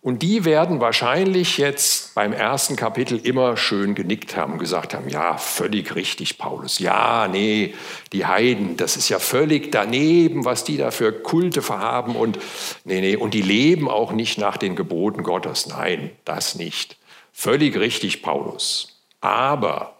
Und 0.05 0.21
die 0.21 0.45
werden 0.45 0.83
wahrscheinlich 0.83 1.57
jetzt 1.57 2.15
beim 2.15 2.35
ersten 2.35 2.77
Kapitel 2.77 3.19
immer 3.19 3.57
schön 3.57 3.95
genickt 3.95 4.37
haben, 4.37 4.59
gesagt 4.59 4.93
haben, 4.93 5.09
ja, 5.09 5.39
völlig 5.39 5.95
richtig, 5.95 6.37
Paulus. 6.37 6.79
Ja, 6.79 7.27
nee, 7.27 7.75
die 8.13 8.27
Heiden, 8.27 8.77
das 8.77 8.99
ist 8.99 9.09
ja 9.09 9.19
völlig 9.19 9.73
daneben, 9.73 10.45
was 10.45 10.63
die 10.63 10.77
da 10.77 10.91
für 10.91 11.11
Kulte 11.11 11.63
verhaben 11.63 12.17
und 12.17 12.39
nee, 12.85 13.01
nee, 13.01 13.17
und 13.17 13.33
die 13.33 13.41
leben 13.41 13.89
auch 13.89 14.13
nicht 14.13 14.37
nach 14.37 14.59
den 14.59 14.77
Geboten 14.77 15.23
Gottes. 15.23 15.69
Nein, 15.69 16.11
das 16.27 16.55
nicht. 16.55 16.99
Völlig 17.33 17.75
richtig, 17.79 18.21
Paulus. 18.21 19.01
Aber, 19.23 19.95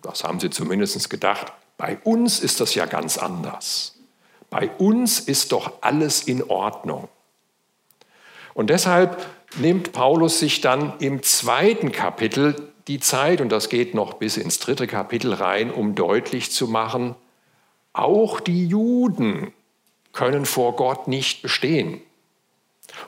das 0.00 0.22
haben 0.22 0.38
sie 0.38 0.50
zumindest 0.50 1.10
gedacht, 1.10 1.52
bei 1.76 1.98
uns 2.04 2.38
ist 2.38 2.60
das 2.60 2.76
ja 2.76 2.86
ganz 2.86 3.18
anders. 3.18 3.96
Bei 4.48 4.70
uns 4.78 5.18
ist 5.18 5.50
doch 5.50 5.72
alles 5.80 6.22
in 6.22 6.44
Ordnung. 6.44 7.08
Und 8.56 8.70
deshalb 8.70 9.18
nimmt 9.58 9.92
Paulus 9.92 10.40
sich 10.40 10.62
dann 10.62 10.94
im 10.98 11.22
zweiten 11.22 11.92
Kapitel 11.92 12.72
die 12.88 13.00
Zeit, 13.00 13.42
und 13.42 13.50
das 13.50 13.68
geht 13.68 13.94
noch 13.94 14.14
bis 14.14 14.38
ins 14.38 14.58
dritte 14.58 14.86
Kapitel 14.86 15.34
rein, 15.34 15.70
um 15.70 15.94
deutlich 15.94 16.50
zu 16.50 16.66
machen, 16.66 17.16
auch 17.92 18.40
die 18.40 18.66
Juden 18.66 19.52
können 20.14 20.46
vor 20.46 20.74
Gott 20.74 21.06
nicht 21.06 21.42
bestehen. 21.42 22.00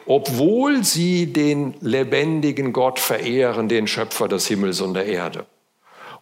Obwohl 0.04 0.84
sie 0.84 1.32
den 1.32 1.74
lebendigen 1.80 2.74
Gott 2.74 2.98
verehren, 2.98 3.70
den 3.70 3.86
Schöpfer 3.86 4.28
des 4.28 4.46
Himmels 4.48 4.82
und 4.82 4.92
der 4.92 5.06
Erde. 5.06 5.46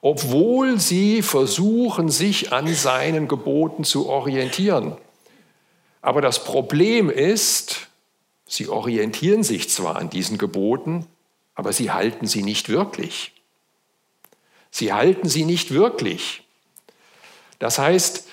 Obwohl 0.03 0.79
sie 0.79 1.23
versuchen, 1.23 2.11
sich 2.11 2.53
an 2.53 2.69
seinen 2.69 3.27
Geboten 3.27 3.83
zu 3.83 4.09
orientieren. 4.09 4.97
Aber 6.01 6.21
das 6.21 6.45
Problem 6.45 7.11
ist, 7.11 7.89
Sie 8.47 8.69
orientieren 8.69 9.43
sich 9.43 9.69
zwar 9.69 9.97
an 9.97 10.09
diesen 10.09 10.39
Geboten, 10.39 11.07
aber 11.55 11.73
sie 11.73 11.91
halten 11.91 12.27
sie 12.27 12.43
nicht 12.43 12.69
wirklich. 12.69 13.33
Sie 14.71 14.93
halten 14.93 15.29
sie 15.29 15.45
nicht 15.45 15.73
wirklich. 15.73 16.47
Das 17.59 17.79
heißt, 17.79 18.29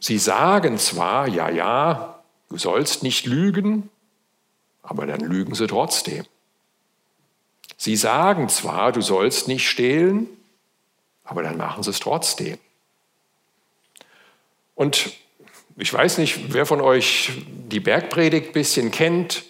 sie 0.00 0.18
sagen 0.18 0.78
zwar, 0.78 1.28
ja, 1.28 1.50
ja, 1.50 2.22
du 2.48 2.58
sollst 2.58 3.02
nicht 3.02 3.26
lügen, 3.26 3.90
aber 4.82 5.06
dann 5.06 5.20
lügen 5.20 5.54
sie 5.54 5.66
trotzdem. 5.66 6.24
Sie 7.76 7.96
sagen 7.96 8.48
zwar, 8.48 8.90
du 8.90 9.02
sollst 9.02 9.46
nicht 9.46 9.68
stehlen, 9.68 10.26
aber 11.22 11.42
dann 11.42 11.58
machen 11.58 11.82
sie 11.82 11.90
es 11.90 12.00
trotzdem. 12.00 12.58
Und 14.74 15.12
ich 15.78 15.92
weiß 15.92 16.18
nicht, 16.18 16.52
wer 16.52 16.66
von 16.66 16.80
euch 16.80 17.30
die 17.70 17.80
Bergpredigt 17.80 18.48
ein 18.48 18.52
bisschen 18.52 18.90
kennt. 18.90 19.44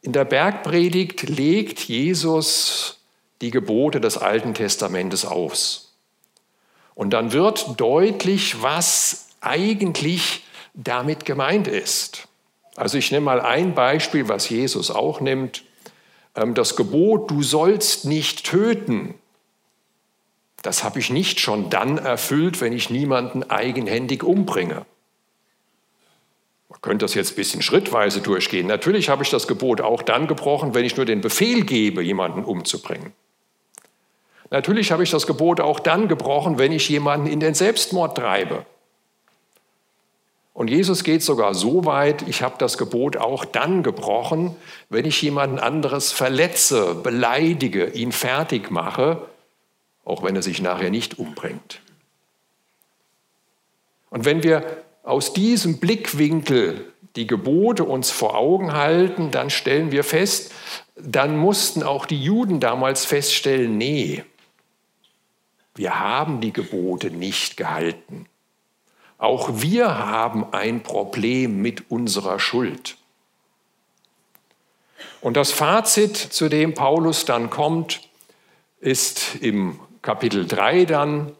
In 0.00 0.12
der 0.12 0.24
Bergpredigt 0.24 1.28
legt 1.28 1.80
Jesus 1.80 3.00
die 3.42 3.50
Gebote 3.50 4.00
des 4.00 4.16
Alten 4.16 4.54
Testamentes 4.54 5.26
aus. 5.26 5.94
Und 6.94 7.10
dann 7.10 7.32
wird 7.32 7.78
deutlich, 7.78 8.62
was 8.62 9.28
eigentlich 9.40 10.44
damit 10.74 11.24
gemeint 11.24 11.68
ist. 11.68 12.28
Also 12.74 12.96
ich 12.96 13.10
nehme 13.12 13.26
mal 13.26 13.40
ein 13.40 13.74
Beispiel, 13.74 14.28
was 14.28 14.48
Jesus 14.48 14.90
auch 14.90 15.20
nimmt. 15.20 15.64
Ähm, 16.34 16.54
das 16.54 16.76
Gebot, 16.76 17.30
du 17.30 17.42
sollst 17.42 18.04
nicht 18.04 18.44
töten, 18.44 19.14
das 20.62 20.82
habe 20.82 20.98
ich 20.98 21.10
nicht 21.10 21.40
schon 21.40 21.70
dann 21.70 21.98
erfüllt, 21.98 22.60
wenn 22.60 22.72
ich 22.72 22.90
niemanden 22.90 23.44
eigenhändig 23.44 24.24
umbringe. 24.24 24.86
Man 26.68 26.80
könnte 26.82 27.04
das 27.04 27.14
jetzt 27.14 27.32
ein 27.32 27.36
bisschen 27.36 27.62
schrittweise 27.62 28.20
durchgehen. 28.20 28.66
Natürlich 28.66 29.08
habe 29.08 29.22
ich 29.22 29.30
das 29.30 29.48
Gebot 29.48 29.80
auch 29.80 30.02
dann 30.02 30.26
gebrochen, 30.26 30.74
wenn 30.74 30.84
ich 30.84 30.96
nur 30.96 31.06
den 31.06 31.20
Befehl 31.20 31.64
gebe, 31.64 32.02
jemanden 32.02 32.44
umzubringen. 32.44 33.12
Natürlich 34.50 34.92
habe 34.92 35.02
ich 35.02 35.10
das 35.10 35.26
Gebot 35.26 35.60
auch 35.60 35.80
dann 35.80 36.08
gebrochen, 36.08 36.58
wenn 36.58 36.72
ich 36.72 36.88
jemanden 36.88 37.26
in 37.26 37.40
den 37.40 37.54
Selbstmord 37.54 38.16
treibe. 38.16 38.64
Und 40.54 40.68
Jesus 40.68 41.04
geht 41.04 41.22
sogar 41.22 41.54
so 41.54 41.84
weit, 41.84 42.26
ich 42.26 42.42
habe 42.42 42.56
das 42.58 42.78
Gebot 42.78 43.16
auch 43.16 43.44
dann 43.44 43.82
gebrochen, 43.82 44.56
wenn 44.88 45.04
ich 45.04 45.22
jemanden 45.22 45.58
anderes 45.58 46.10
verletze, 46.10 46.96
beleidige, 46.96 47.90
ihn 47.90 48.10
fertig 48.10 48.70
mache, 48.70 49.28
auch 50.04 50.24
wenn 50.24 50.34
er 50.34 50.42
sich 50.42 50.60
nachher 50.60 50.90
nicht 50.90 51.18
umbringt. 51.18 51.80
Und 54.10 54.24
wenn 54.24 54.42
wir 54.42 54.82
aus 55.08 55.32
diesem 55.32 55.78
Blickwinkel 55.78 56.92
die 57.16 57.26
Gebote 57.26 57.84
uns 57.84 58.10
vor 58.10 58.36
Augen 58.36 58.74
halten, 58.74 59.30
dann 59.30 59.48
stellen 59.48 59.90
wir 59.90 60.04
fest, 60.04 60.52
dann 60.96 61.36
mussten 61.36 61.82
auch 61.82 62.04
die 62.04 62.22
Juden 62.22 62.60
damals 62.60 63.06
feststellen, 63.06 63.78
nee, 63.78 64.22
wir 65.74 65.98
haben 65.98 66.40
die 66.40 66.52
Gebote 66.52 67.10
nicht 67.10 67.56
gehalten. 67.56 68.26
Auch 69.16 69.62
wir 69.62 69.98
haben 69.98 70.52
ein 70.52 70.82
Problem 70.82 71.62
mit 71.62 71.90
unserer 71.90 72.38
Schuld. 72.38 72.98
Und 75.20 75.36
das 75.36 75.50
Fazit, 75.50 76.16
zu 76.16 76.48
dem 76.48 76.74
Paulus 76.74 77.24
dann 77.24 77.48
kommt, 77.48 78.02
ist 78.80 79.36
im 79.40 79.80
Kapitel 80.02 80.46
3 80.46 80.84
dann, 80.84 81.32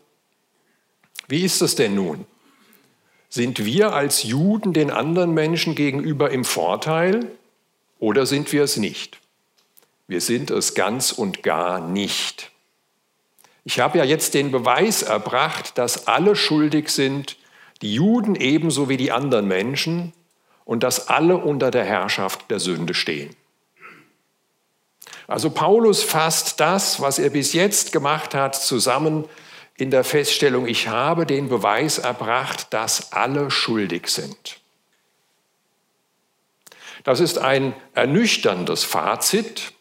wie 1.28 1.44
ist 1.44 1.60
es 1.60 1.75
denn 1.75 1.94
nun? 1.94 2.25
Sind 3.28 3.64
wir 3.64 3.92
als 3.92 4.23
Juden 4.23 4.73
den 4.73 4.90
anderen 4.90 5.35
Menschen 5.35 5.75
gegenüber 5.75 6.30
im 6.30 6.44
Vorteil 6.44 7.30
oder 7.99 8.25
sind 8.25 8.52
wir 8.52 8.62
es 8.62 8.76
nicht? 8.76 9.18
Wir 10.06 10.20
sind 10.20 10.50
es 10.50 10.75
ganz 10.75 11.12
und 11.12 11.42
gar 11.42 11.80
nicht. 11.80 12.50
Ich 13.64 13.80
habe 13.80 13.99
ja 13.99 14.04
jetzt 14.04 14.32
den 14.32 14.50
Beweis 14.50 15.02
erbracht, 15.02 15.76
dass 15.76 16.06
alle 16.08 16.37
schuldig 16.37 16.88
sind, 16.88 17.37
die 17.82 17.92
Juden 17.92 18.35
ebenso 18.35 18.88
wie 18.88 18.97
die 18.97 19.12
anderen 19.12 19.47
Menschen 19.47 20.14
und 20.64 20.82
dass 20.82 21.08
alle 21.08 21.37
unter 21.37 21.70
der 21.70 21.85
Herrschaft 21.85 22.50
der 22.50 22.61
Sünde 22.61 22.94
stehen. 22.94 23.37
Also 25.26 25.50
Paulus 25.50 26.02
fasst 26.02 26.61
das, 26.61 27.00
was 27.00 27.18
er 27.18 27.28
bis 27.28 27.52
jetzt 27.52 27.92
gemacht 27.92 28.35
hat, 28.35 28.56
zusammen 28.56 29.26
in 29.78 29.90
der 29.92 30.04
Feststellung, 30.04 30.66
ich 30.66 30.88
habe 30.88 31.25
den 31.25 31.49
Beweis 31.49 31.99
erbracht, 31.99 32.66
dass 32.75 33.12
alle 33.12 33.50
schuldig 33.50 34.08
sind. 34.08 34.58
Das 37.04 37.20
ist 37.20 37.38
ein 37.38 37.75
ernüchterndes 37.94 38.82
Fazit. 38.82 39.73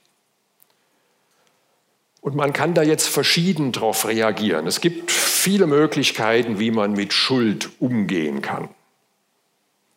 Und 2.22 2.36
man 2.36 2.54
kann 2.54 2.76
da 2.76 2.84
jetzt 2.84 3.08
verschieden 3.08 3.72
darauf 3.72 4.08
reagieren. 4.08 4.68
Es 4.68 4.82
gibt 4.82 5.12
viele 5.12 5.66
Möglichkeiten, 5.66 6.60
wie 6.60 6.72
man 6.72 6.94
mit 6.94 7.12
Schuld 7.12 7.70
umgehen 7.80 8.44
kann. 8.44 8.70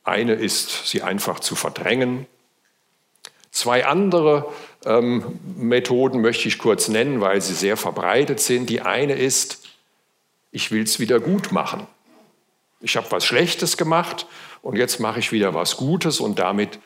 Eine 0.02 0.32
ist, 0.32 0.88
sie 0.88 1.02
einfach 1.02 1.40
zu 1.40 1.54
verdrängen. 1.56 2.26
Zwei 3.50 3.84
andere 3.84 4.50
ähm, 4.86 5.38
Methoden 5.56 6.22
möchte 6.22 6.48
ich 6.48 6.58
kurz 6.58 6.88
nennen, 6.88 7.20
weil 7.20 7.42
sie 7.42 7.54
sehr 7.54 7.76
verbreitet 7.76 8.40
sind. 8.40 8.70
Die 8.70 8.80
eine 8.80 9.14
ist, 9.14 9.59
ich 10.52 10.70
will 10.70 10.82
es 10.82 10.98
wieder 10.98 11.20
gut 11.20 11.52
machen. 11.52 11.86
Ich 12.80 12.96
habe 12.96 13.10
was 13.10 13.24
Schlechtes 13.24 13.76
gemacht 13.76 14.26
und 14.62 14.76
jetzt 14.76 15.00
mache 15.00 15.18
ich 15.18 15.32
wieder 15.32 15.54
was 15.54 15.76
Gutes 15.76 16.20
und 16.20 16.38
damit 16.38 16.78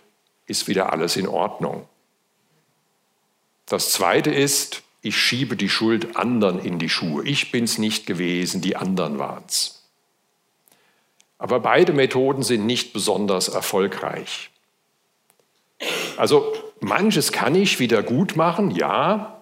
ist 0.46 0.68
wieder 0.68 0.92
alles 0.92 1.16
in 1.16 1.28
Ordnung. 1.28 1.88
Das 3.66 3.92
Zweite 3.92 4.30
ist, 4.30 4.82
ich 5.00 5.16
schiebe 5.16 5.56
die 5.56 5.68
Schuld 5.68 6.16
anderen 6.16 6.58
in 6.58 6.78
die 6.78 6.88
Schuhe. 6.88 7.24
Ich 7.24 7.50
bin 7.50 7.64
es 7.64 7.78
nicht 7.78 8.06
gewesen, 8.06 8.60
die 8.60 8.76
anderen 8.76 9.18
waren 9.18 9.44
es. 9.46 9.82
Aber 11.38 11.60
beide 11.60 11.92
Methoden 11.92 12.42
sind 12.42 12.66
nicht 12.66 12.92
besonders 12.92 13.48
erfolgreich. 13.48 14.50
Also 16.16 16.54
manches 16.80 17.32
kann 17.32 17.54
ich 17.54 17.80
wieder 17.80 18.02
gut 18.02 18.36
machen, 18.36 18.70
ja. 18.70 19.33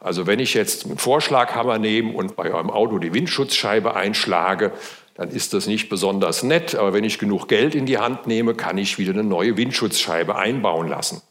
Also 0.00 0.26
wenn 0.26 0.38
ich 0.38 0.54
jetzt 0.54 0.86
einen 0.86 0.98
Vorschlaghammer 0.98 1.78
nehme 1.78 2.12
und 2.12 2.36
bei 2.36 2.52
eurem 2.52 2.70
Auto 2.70 2.98
die 2.98 3.12
Windschutzscheibe 3.12 3.96
einschlage, 3.96 4.72
dann 5.14 5.30
ist 5.30 5.52
das 5.52 5.66
nicht 5.66 5.88
besonders 5.88 6.44
nett, 6.44 6.76
aber 6.76 6.92
wenn 6.92 7.02
ich 7.02 7.18
genug 7.18 7.48
Geld 7.48 7.74
in 7.74 7.86
die 7.86 7.98
Hand 7.98 8.28
nehme, 8.28 8.54
kann 8.54 8.78
ich 8.78 8.98
wieder 8.98 9.12
eine 9.12 9.24
neue 9.24 9.56
Windschutzscheibe 9.56 10.36
einbauen 10.36 10.86
lassen. 10.86 11.22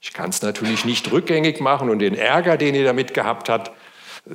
Ich 0.00 0.12
kann 0.12 0.30
es 0.30 0.42
natürlich 0.42 0.84
nicht 0.84 1.10
rückgängig 1.12 1.60
machen 1.60 1.90
und 1.90 2.00
den 2.00 2.14
Ärger, 2.14 2.56
den 2.56 2.74
ihr 2.74 2.84
damit 2.84 3.14
gehabt 3.14 3.48
habt, 3.48 3.68
äh, 4.26 4.34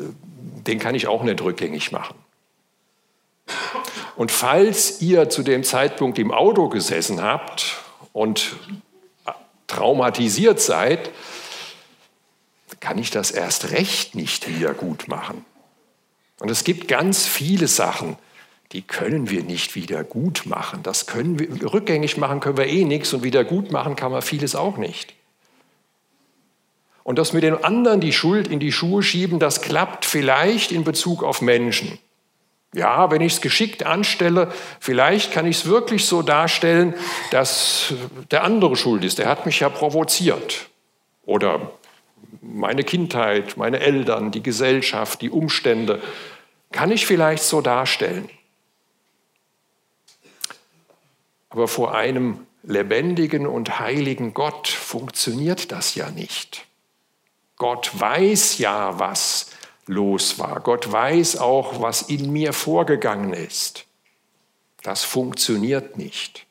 den 0.65 0.79
kann 0.79 0.95
ich 0.95 1.07
auch 1.07 1.23
nicht 1.23 1.41
rückgängig 1.41 1.91
machen. 1.91 2.15
Und 4.15 4.31
falls 4.31 5.01
ihr 5.01 5.29
zu 5.29 5.43
dem 5.43 5.63
Zeitpunkt 5.63 6.17
im 6.17 6.31
Auto 6.31 6.69
gesessen 6.69 7.21
habt 7.21 7.81
und 8.13 8.55
traumatisiert 9.67 10.61
seid, 10.61 11.09
kann 12.79 12.97
ich 12.97 13.11
das 13.11 13.31
erst 13.31 13.71
recht 13.71 14.15
nicht 14.15 14.47
wieder 14.47 14.73
gut 14.73 15.07
machen. 15.07 15.45
Und 16.39 16.49
es 16.49 16.63
gibt 16.63 16.87
ganz 16.87 17.25
viele 17.25 17.67
Sachen, 17.67 18.17
die 18.71 18.81
können 18.81 19.29
wir 19.29 19.43
nicht 19.43 19.75
wieder 19.75 20.03
gut 20.03 20.43
machen. 20.45 20.81
Das 20.83 21.05
können 21.05 21.39
wir 21.39 21.73
rückgängig 21.73 22.17
machen 22.17 22.39
können 22.39 22.57
wir 22.57 22.67
eh 22.67 22.85
nichts 22.85 23.13
und 23.13 23.23
wieder 23.23 23.43
gut 23.43 23.71
machen 23.71 23.95
kann 23.95 24.11
man 24.11 24.21
vieles 24.21 24.55
auch 24.55 24.77
nicht. 24.77 25.13
Und 27.03 27.19
das 27.19 27.33
mit 27.33 27.43
den 27.43 27.63
anderen 27.63 28.01
die 28.01 28.13
Schuld 28.13 28.47
in 28.47 28.59
die 28.59 28.71
Schuhe 28.71 29.03
schieben, 29.03 29.37
das 29.37 29.61
klappt 29.61 30.05
vielleicht 30.05 30.71
in 30.71 30.83
Bezug 30.83 31.23
auf 31.23 31.41
Menschen. 31.41 31.99
Ja, 32.73 33.11
wenn 33.11 33.21
ich 33.21 33.33
es 33.33 33.41
geschickt 33.41 33.85
anstelle, 33.85 34.51
vielleicht 34.79 35.31
kann 35.31 35.45
ich 35.45 35.57
es 35.57 35.65
wirklich 35.65 36.05
so 36.05 36.23
darstellen, 36.23 36.95
dass 37.29 37.93
der 38.31 38.43
andere 38.43 38.75
schuld 38.75 39.03
ist. 39.03 39.19
Der 39.19 39.27
hat 39.27 39.45
mich 39.45 39.59
ja 39.59 39.69
provoziert. 39.69 40.69
Oder 41.25 41.71
meine 42.41 42.83
Kindheit, 42.83 43.57
meine 43.57 43.79
Eltern, 43.79 44.31
die 44.31 44.43
Gesellschaft, 44.43 45.21
die 45.21 45.29
Umstände. 45.29 46.01
Kann 46.71 46.91
ich 46.91 47.05
vielleicht 47.05 47.43
so 47.43 47.61
darstellen. 47.61 48.29
Aber 51.49 51.67
vor 51.67 51.93
einem 51.93 52.47
lebendigen 52.63 53.45
und 53.45 53.79
heiligen 53.79 54.33
Gott 54.33 54.67
funktioniert 54.67 55.71
das 55.71 55.95
ja 55.95 56.09
nicht. 56.09 56.65
Gott 57.57 57.91
weiß 57.93 58.57
ja, 58.57 58.97
was 58.99 59.51
los 59.85 60.39
war. 60.39 60.61
Gott 60.61 60.91
weiß 60.91 61.37
auch, 61.37 61.81
was 61.81 62.03
in 62.03 62.31
mir 62.31 62.53
vorgegangen 62.53 63.33
ist. 63.33 63.85
Das 64.81 65.03
funktioniert 65.03 65.97
nicht. 65.97 66.45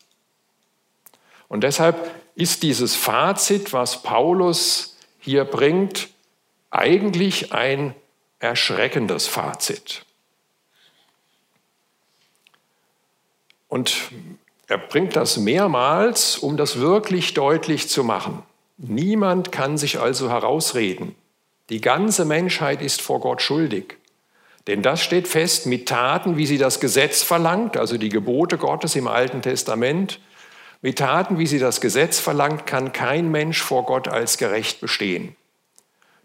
Und 1.49 1.65
deshalb 1.65 2.15
ist 2.35 2.63
dieses 2.63 2.95
Fazit, 2.95 3.73
was 3.73 4.03
Paulus 4.03 4.92
hier 5.23 5.45
bringt, 5.45 6.11
eigentlich 6.71 7.53
ein 7.53 7.95
erschreckendes 8.39 9.27
Fazit. 9.27 10.05
Und 13.69 14.11
er 14.67 14.79
bringt 14.79 15.17
das 15.17 15.39
mehrmals, 15.39 16.37
um 16.39 16.57
das 16.57 16.79
wirklich 16.79 17.35
deutlich 17.35 17.89
zu 17.89 18.05
machen. 18.05 18.43
Niemand 18.77 19.53
kann 19.53 19.79
sich 19.79 20.01
also 20.01 20.29
herausreden. 20.29 21.15
Die 21.71 21.81
ganze 21.81 22.25
Menschheit 22.25 22.83
ist 22.83 23.01
vor 23.01 23.21
Gott 23.21 23.41
schuldig. 23.41 23.97
Denn 24.67 24.83
das 24.83 25.03
steht 25.03 25.29
fest 25.29 25.67
mit 25.67 25.89
Taten, 25.89 26.37
wie 26.37 26.47
sie 26.47 26.59
das 26.59 26.81
Gesetz 26.81 27.23
verlangt, 27.23 27.77
also 27.77 27.97
die 27.97 28.09
Gebote 28.09 28.59
Gottes 28.59 28.97
im 28.97 29.09
Alten 29.09 29.41
Testament. 29.41 30.21
Mit 30.83 30.99
Taten, 30.99 31.39
wie 31.39 31.47
sie 31.47 31.61
das 31.61 31.81
Gesetz 31.81 32.19
verlangt, 32.19 32.67
kann 32.67 32.93
kein 32.93 33.31
Mensch 33.31 33.63
vor 33.63 33.87
Gott 33.87 34.09
als 34.09 34.37
gerecht 34.37 34.81
bestehen. 34.81 35.37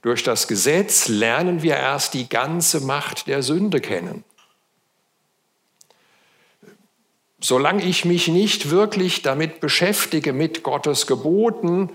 Durch 0.02 0.24
das 0.24 0.48
Gesetz 0.48 1.08
lernen 1.08 1.62
wir 1.62 1.76
erst 1.76 2.16
die 2.16 2.28
ganze 2.28 2.82
Macht 2.82 3.28
der 3.28 3.44
Sünde 3.44 3.80
kennen. 3.80 4.24
Solange 7.40 7.84
ich 7.84 8.04
mich 8.04 8.28
nicht 8.30 8.72
wirklich 8.72 9.22
damit 9.22 9.60
beschäftige, 9.60 10.34
mit 10.34 10.64
Gottes 10.64 11.06
Geboten, 11.06 11.92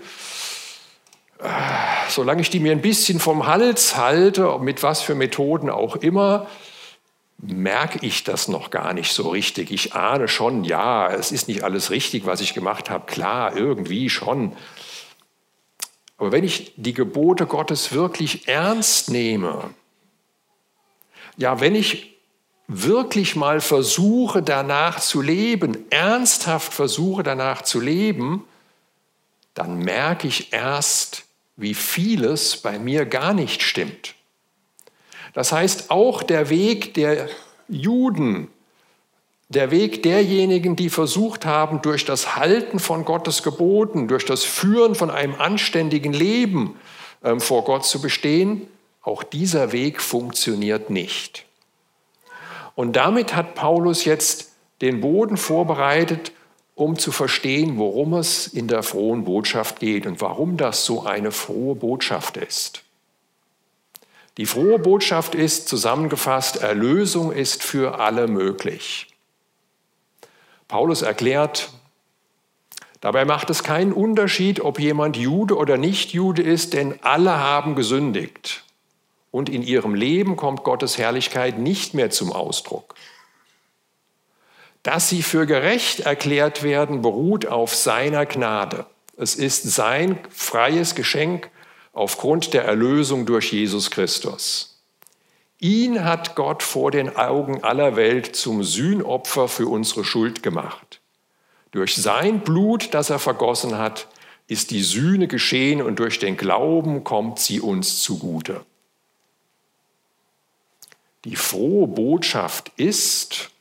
solange 2.07 2.41
ich 2.41 2.49
die 2.49 2.61
mir 2.61 2.71
ein 2.71 2.81
bisschen 2.81 3.19
vom 3.19 3.45
Hals 3.45 3.97
halte, 3.97 4.57
mit 4.59 4.83
was 4.83 5.01
für 5.01 5.15
Methoden 5.15 5.69
auch 5.69 5.97
immer, 5.97 6.47
merke 7.45 8.05
ich 8.05 8.23
das 8.23 8.47
noch 8.47 8.69
gar 8.69 8.93
nicht 8.93 9.11
so 9.11 9.29
richtig. 9.29 9.71
Ich 9.71 9.93
ahne 9.93 10.27
schon, 10.27 10.63
ja, 10.63 11.11
es 11.11 11.31
ist 11.31 11.47
nicht 11.47 11.63
alles 11.63 11.91
richtig, 11.91 12.25
was 12.25 12.41
ich 12.41 12.53
gemacht 12.53 12.89
habe. 12.89 13.05
Klar, 13.05 13.55
irgendwie 13.57 14.09
schon. 14.09 14.55
Aber 16.17 16.31
wenn 16.31 16.43
ich 16.43 16.73
die 16.77 16.93
Gebote 16.93 17.45
Gottes 17.45 17.91
wirklich 17.91 18.47
ernst 18.47 19.09
nehme, 19.09 19.73
ja, 21.37 21.59
wenn 21.59 21.75
ich 21.75 22.17
wirklich 22.67 23.35
mal 23.35 23.59
versuche 23.59 24.41
danach 24.41 24.99
zu 24.99 25.21
leben, 25.21 25.77
ernsthaft 25.89 26.73
versuche 26.73 27.23
danach 27.23 27.63
zu 27.63 27.81
leben, 27.81 28.45
dann 29.53 29.79
merke 29.79 30.27
ich 30.27 30.53
erst, 30.53 31.25
wie 31.57 31.73
vieles 31.73 32.57
bei 32.57 32.79
mir 32.79 33.05
gar 33.05 33.33
nicht 33.33 33.61
stimmt. 33.61 34.15
Das 35.33 35.51
heißt, 35.51 35.91
auch 35.91 36.23
der 36.23 36.49
Weg 36.49 36.93
der 36.93 37.27
Juden, 37.67 38.49
der 39.49 39.71
Weg 39.71 40.03
derjenigen, 40.03 40.75
die 40.75 40.89
versucht 40.89 41.45
haben, 41.45 41.81
durch 41.81 42.05
das 42.05 42.35
Halten 42.35 42.79
von 42.79 43.05
Gottes 43.05 43.43
Geboten, 43.43 44.07
durch 44.07 44.25
das 44.25 44.43
Führen 44.43 44.95
von 44.95 45.09
einem 45.09 45.35
anständigen 45.35 46.13
Leben 46.13 46.75
äh, 47.21 47.39
vor 47.39 47.63
Gott 47.63 47.85
zu 47.85 48.01
bestehen, 48.01 48.67
auch 49.01 49.23
dieser 49.23 49.71
Weg 49.71 50.01
funktioniert 50.01 50.89
nicht. 50.89 51.45
Und 52.75 52.95
damit 52.95 53.35
hat 53.35 53.55
Paulus 53.55 54.05
jetzt 54.05 54.51
den 54.81 55.01
Boden 55.01 55.37
vorbereitet 55.37 56.31
um 56.75 56.97
zu 56.97 57.11
verstehen, 57.11 57.77
worum 57.77 58.13
es 58.13 58.47
in 58.47 58.67
der 58.67 58.83
frohen 58.83 59.25
Botschaft 59.25 59.79
geht 59.79 60.05
und 60.05 60.21
warum 60.21 60.57
das 60.57 60.85
so 60.85 61.03
eine 61.03 61.31
frohe 61.31 61.75
Botschaft 61.75 62.37
ist. 62.37 62.82
Die 64.37 64.45
frohe 64.45 64.79
Botschaft 64.79 65.35
ist 65.35 65.67
zusammengefasst, 65.67 66.57
Erlösung 66.57 67.31
ist 67.31 67.63
für 67.63 67.99
alle 67.99 68.27
möglich. 68.27 69.07
Paulus 70.67 71.03
erklärt, 71.03 71.69
dabei 72.99 73.25
macht 73.25 73.49
es 73.51 73.63
keinen 73.63 73.93
Unterschied, 73.93 74.59
ob 74.59 74.79
jemand 74.79 75.17
Jude 75.17 75.55
oder 75.55 75.77
nicht 75.77 76.13
Jude 76.13 76.41
ist, 76.41 76.73
denn 76.73 76.97
alle 77.03 77.37
haben 77.37 77.75
gesündigt 77.75 78.63
und 79.29 79.49
in 79.49 79.63
ihrem 79.63 79.95
Leben 79.95 80.35
kommt 80.35 80.63
Gottes 80.63 80.97
Herrlichkeit 80.97 81.57
nicht 81.57 81.93
mehr 81.93 82.11
zum 82.11 82.31
Ausdruck. 82.31 82.95
Dass 84.83 85.09
sie 85.09 85.23
für 85.23 85.45
gerecht 85.45 86.01
erklärt 86.01 86.61
werden, 86.61 87.01
beruht 87.01 87.45
auf 87.45 87.73
seiner 87.75 88.25
Gnade. 88.25 88.85
Es 89.17 89.35
ist 89.35 89.63
sein 89.63 90.19
freies 90.29 90.93
Geschenk 90.93 91.49
aufgrund 91.93 92.53
der 92.53 92.65
Erlösung 92.65 93.25
durch 93.25 93.53
Jesus 93.53 93.91
Christus. 93.91 94.81
Ihn 95.59 96.03
hat 96.03 96.35
Gott 96.35 96.61
vor 96.61 96.91
den 96.91 97.15
Augen 97.15 97.63
aller 97.63 97.95
Welt 97.95 98.35
zum 98.35 98.63
Sühnopfer 98.63 99.47
für 99.47 99.67
unsere 99.67 100.03
Schuld 100.03 100.43
gemacht. 100.43 100.99
Durch 101.71 101.95
sein 101.95 102.41
Blut, 102.41 102.93
das 102.93 103.09
er 103.09 103.19
vergossen 103.19 103.77
hat, 103.77 104.07
ist 104.47 104.71
die 104.71 104.83
Sühne 104.83 105.27
geschehen 105.27 105.81
und 105.81 105.99
durch 105.99 106.19
den 106.19 106.35
Glauben 106.35 107.03
kommt 107.03 107.39
sie 107.39 107.61
uns 107.61 108.01
zugute. 108.01 108.65
Die 111.23 111.37
frohe 111.37 111.87
Botschaft 111.87 112.71
ist, 112.75 113.51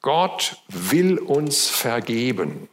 Gott 0.00 0.56
will 0.68 1.18
uns 1.18 1.68
vergeben. 1.68 2.68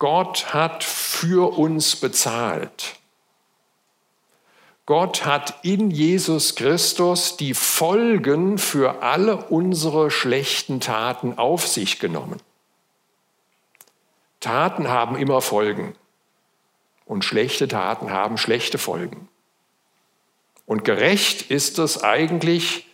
Gott 0.00 0.54
hat 0.54 0.82
für 0.82 1.58
uns 1.58 1.94
bezahlt. 1.94 2.96
Gott 4.86 5.26
hat 5.26 5.58
in 5.62 5.90
Jesus 5.90 6.54
Christus 6.54 7.36
die 7.36 7.52
Folgen 7.52 8.56
für 8.56 9.02
alle 9.02 9.36
unsere 9.36 10.10
schlechten 10.10 10.80
Taten 10.80 11.36
auf 11.36 11.68
sich 11.68 11.98
genommen. 11.98 12.40
Taten 14.40 14.88
haben 14.88 15.18
immer 15.18 15.42
Folgen 15.42 15.94
und 17.04 17.22
schlechte 17.22 17.68
Taten 17.68 18.10
haben 18.10 18.38
schlechte 18.38 18.78
Folgen. 18.78 19.28
Und 20.64 20.82
gerecht 20.82 21.50
ist 21.50 21.78
es 21.78 22.02
eigentlich, 22.02 22.86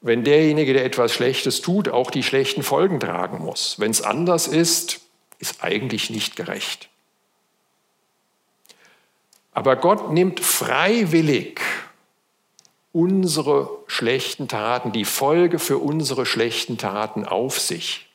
wenn 0.00 0.24
derjenige, 0.24 0.72
der 0.72 0.84
etwas 0.84 1.14
Schlechtes 1.14 1.60
tut, 1.60 1.88
auch 1.88 2.10
die 2.10 2.24
schlechten 2.24 2.64
Folgen 2.64 2.98
tragen 2.98 3.38
muss. 3.38 3.78
Wenn 3.78 3.92
es 3.92 4.02
anders 4.02 4.48
ist, 4.48 5.03
ist 5.38 5.62
eigentlich 5.62 6.10
nicht 6.10 6.36
gerecht. 6.36 6.88
Aber 9.52 9.76
Gott 9.76 10.12
nimmt 10.12 10.40
freiwillig 10.40 11.60
unsere 12.92 13.70
schlechten 13.86 14.48
Taten, 14.48 14.92
die 14.92 15.04
Folge 15.04 15.58
für 15.58 15.78
unsere 15.78 16.26
schlechten 16.26 16.78
Taten 16.78 17.24
auf 17.24 17.58
sich. 17.58 18.08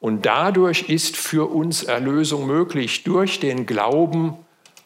Und 0.00 0.26
dadurch 0.26 0.90
ist 0.90 1.16
für 1.16 1.50
uns 1.50 1.82
Erlösung 1.82 2.46
möglich 2.46 3.04
durch 3.04 3.40
den 3.40 3.64
Glauben 3.64 4.36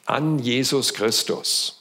an 0.07 0.39
Jesus 0.39 0.95
Christus. 0.95 1.78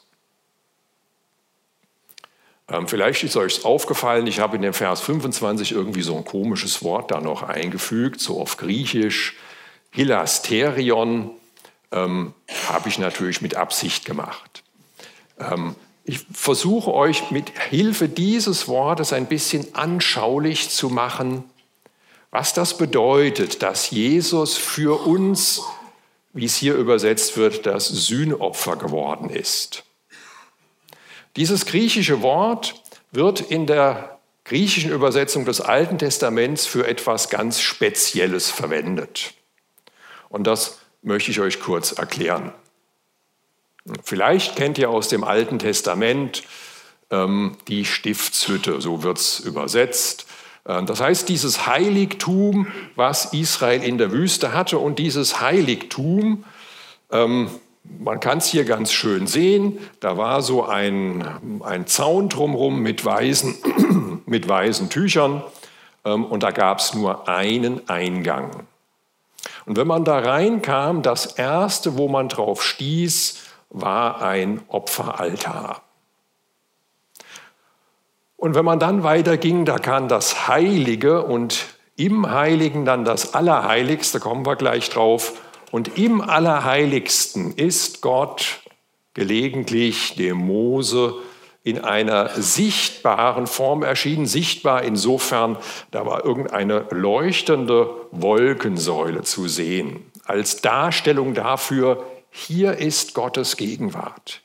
Ähm, 2.70 2.88
vielleicht 2.88 3.24
ist 3.24 3.38
euch 3.38 3.64
aufgefallen, 3.64 4.28
ich 4.28 4.40
habe 4.40 4.58
in 4.58 4.62
dem 4.62 4.74
Vers 4.74 5.02
25 5.02 5.72
irgendwie 5.72 6.02
so 6.02 6.16
ein 6.18 6.26
komisches 6.26 6.84
Wort 6.84 7.12
da 7.12 7.22
noch 7.22 7.44
eingefügt, 7.44 8.20
so 8.20 8.42
auf 8.42 8.58
Griechisch. 8.58 9.36
Hilasterion 9.92 11.32
ähm, 11.92 12.34
habe 12.68 12.90
ich 12.90 13.00
natürlich 13.00 13.42
mit 13.42 13.56
Absicht 13.56 14.06
gemacht. 14.06 14.64
Ähm, 15.40 15.76
ich 16.04 16.26
versuche 16.32 16.94
euch 16.94 17.32
mit 17.32 17.52
Hilfe 17.70 18.08
dieses 18.08 18.68
Wortes 18.68 19.14
ein 19.14 19.26
bisschen 19.26 19.76
anschaulich 19.76 20.70
zu 20.70 20.90
machen, 20.90 21.44
was 22.32 22.54
das 22.54 22.78
bedeutet, 22.78 23.62
dass 23.62 23.92
Jesus 23.92 24.58
für 24.58 25.06
uns, 25.06 25.62
wie 26.34 26.46
es 26.46 26.56
hier 26.56 26.76
übersetzt 26.76 27.38
wird, 27.38 27.66
das 27.66 27.88
Sühnopfer 27.88 28.76
geworden 28.76 29.30
ist. 29.30 29.84
Dieses 31.38 31.68
griechische 31.68 32.24
Wort 32.24 32.82
wird 33.12 33.40
in 33.42 33.68
der 33.68 34.18
griechischen 34.44 34.92
Übersetzung 34.92 35.46
des 35.46 35.62
Alten 35.62 36.00
Testaments 36.00 36.66
für 36.66 36.88
etwas 36.88 37.30
ganz 37.30 37.62
Spezielles 37.62 38.50
verwendet. 38.50 39.34
Und 40.30 40.48
das 40.48 40.80
möchte 41.04 41.30
ich 41.30 41.40
euch 41.40 41.60
kurz 41.60 41.92
erklären. 41.92 42.54
Vielleicht 44.04 44.56
kennt 44.56 44.80
ihr 44.80 44.90
aus 44.90 45.10
dem 45.10 45.24
Alten 45.24 45.60
Testament 45.60 46.44
ähm, 47.12 47.56
die 47.68 47.86
Stiftshütte, 47.86 48.82
so 48.82 49.04
wird 49.04 49.20
es 49.20 49.40
übersetzt. 49.40 50.26
Äh, 50.66 50.84
das 50.84 51.00
heißt, 51.00 51.30
dieses 51.30 51.68
Heiligtum, 51.68 52.68
was 52.96 53.34
Israel 53.34 53.84
in 53.84 53.98
der 53.98 54.12
Wüste 54.12 54.54
hatte, 54.54 54.80
und 54.80 55.00
dieses 55.00 55.40
Heiligtum, 55.40 56.44
ähm, 57.12 57.50
man 58.00 58.20
kann 58.20 58.40
es 58.40 58.46
hier 58.48 58.66
ganz 58.66 58.92
schön 58.92 59.28
sehen, 59.28 59.80
da 60.00 60.18
war 60.18 60.42
so 60.42 60.66
ein, 60.66 61.26
ein 61.64 61.88
Zaun 61.88 62.30
drumherum 62.30 62.82
mit 62.82 63.04
weißen, 63.04 64.22
mit 64.26 64.48
weißen 64.48 64.90
Tüchern 64.90 65.44
ähm, 66.06 66.26
und 66.26 66.44
da 66.44 66.52
gab 66.52 66.80
es 66.80 66.94
nur 66.94 67.28
einen 67.28 67.90
Eingang. 67.90 68.68
Und 69.66 69.78
wenn 69.78 69.88
man 69.88 70.06
da 70.06 70.20
reinkam, 70.20 71.02
das 71.02 71.26
erste, 71.26 71.98
wo 71.98 72.08
man 72.08 72.30
drauf 72.30 72.64
stieß, 72.64 73.44
war 73.70 74.22
ein 74.22 74.62
Opferaltar. 74.70 75.82
Und 78.38 78.56
wenn 78.56 78.66
man 78.66 78.80
dann 78.80 79.04
weiterging, 79.04 79.66
da 79.66 79.80
kam 79.80 80.08
das 80.08 80.48
Heilige 80.48 81.24
und 81.24 81.66
im 81.96 82.30
Heiligen 82.30 82.86
dann 82.86 83.04
das 83.04 83.34
Allerheiligste, 83.34 84.20
kommen 84.20 84.46
wir 84.46 84.56
gleich 84.56 84.90
drauf. 84.90 85.34
Und 85.72 85.98
im 85.98 86.22
Allerheiligsten 86.22 87.54
ist 87.54 88.02
Gott 88.02 88.62
gelegentlich 89.14 90.16
dem 90.16 90.38
Mose 90.38 91.16
in 91.64 91.80
einer 91.80 92.30
sichtbaren 92.30 93.46
Form 93.48 93.84
erschienen. 93.84 94.26
Sichtbar 94.26 94.84
insofern, 94.84 95.58
da 95.92 96.06
war 96.06 96.24
irgendeine 96.24 96.86
leuchtende 96.92 97.90
Wolkensäule 98.12 99.24
zu 99.24 99.50
sehen, 99.50 100.10
als 100.24 100.62
Darstellung 100.62 101.34
dafür, 101.34 102.06
hier 102.30 102.78
ist 102.78 103.14
Gottes 103.14 103.58
Gegenwart. 103.58 104.42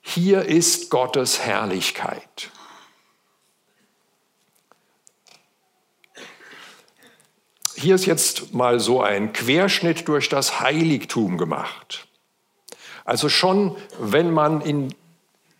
Hier 0.00 0.42
ist 0.42 0.90
Gottes 0.90 1.40
Herrlichkeit. 1.40 2.50
Hier 7.80 7.94
ist 7.94 8.04
jetzt 8.04 8.52
mal 8.52 8.78
so 8.78 9.00
ein 9.00 9.32
Querschnitt 9.32 10.06
durch 10.06 10.28
das 10.28 10.60
Heiligtum 10.60 11.38
gemacht. 11.38 12.06
Also 13.06 13.30
schon, 13.30 13.74
wenn 13.98 14.30
man 14.32 14.60
in 14.60 14.94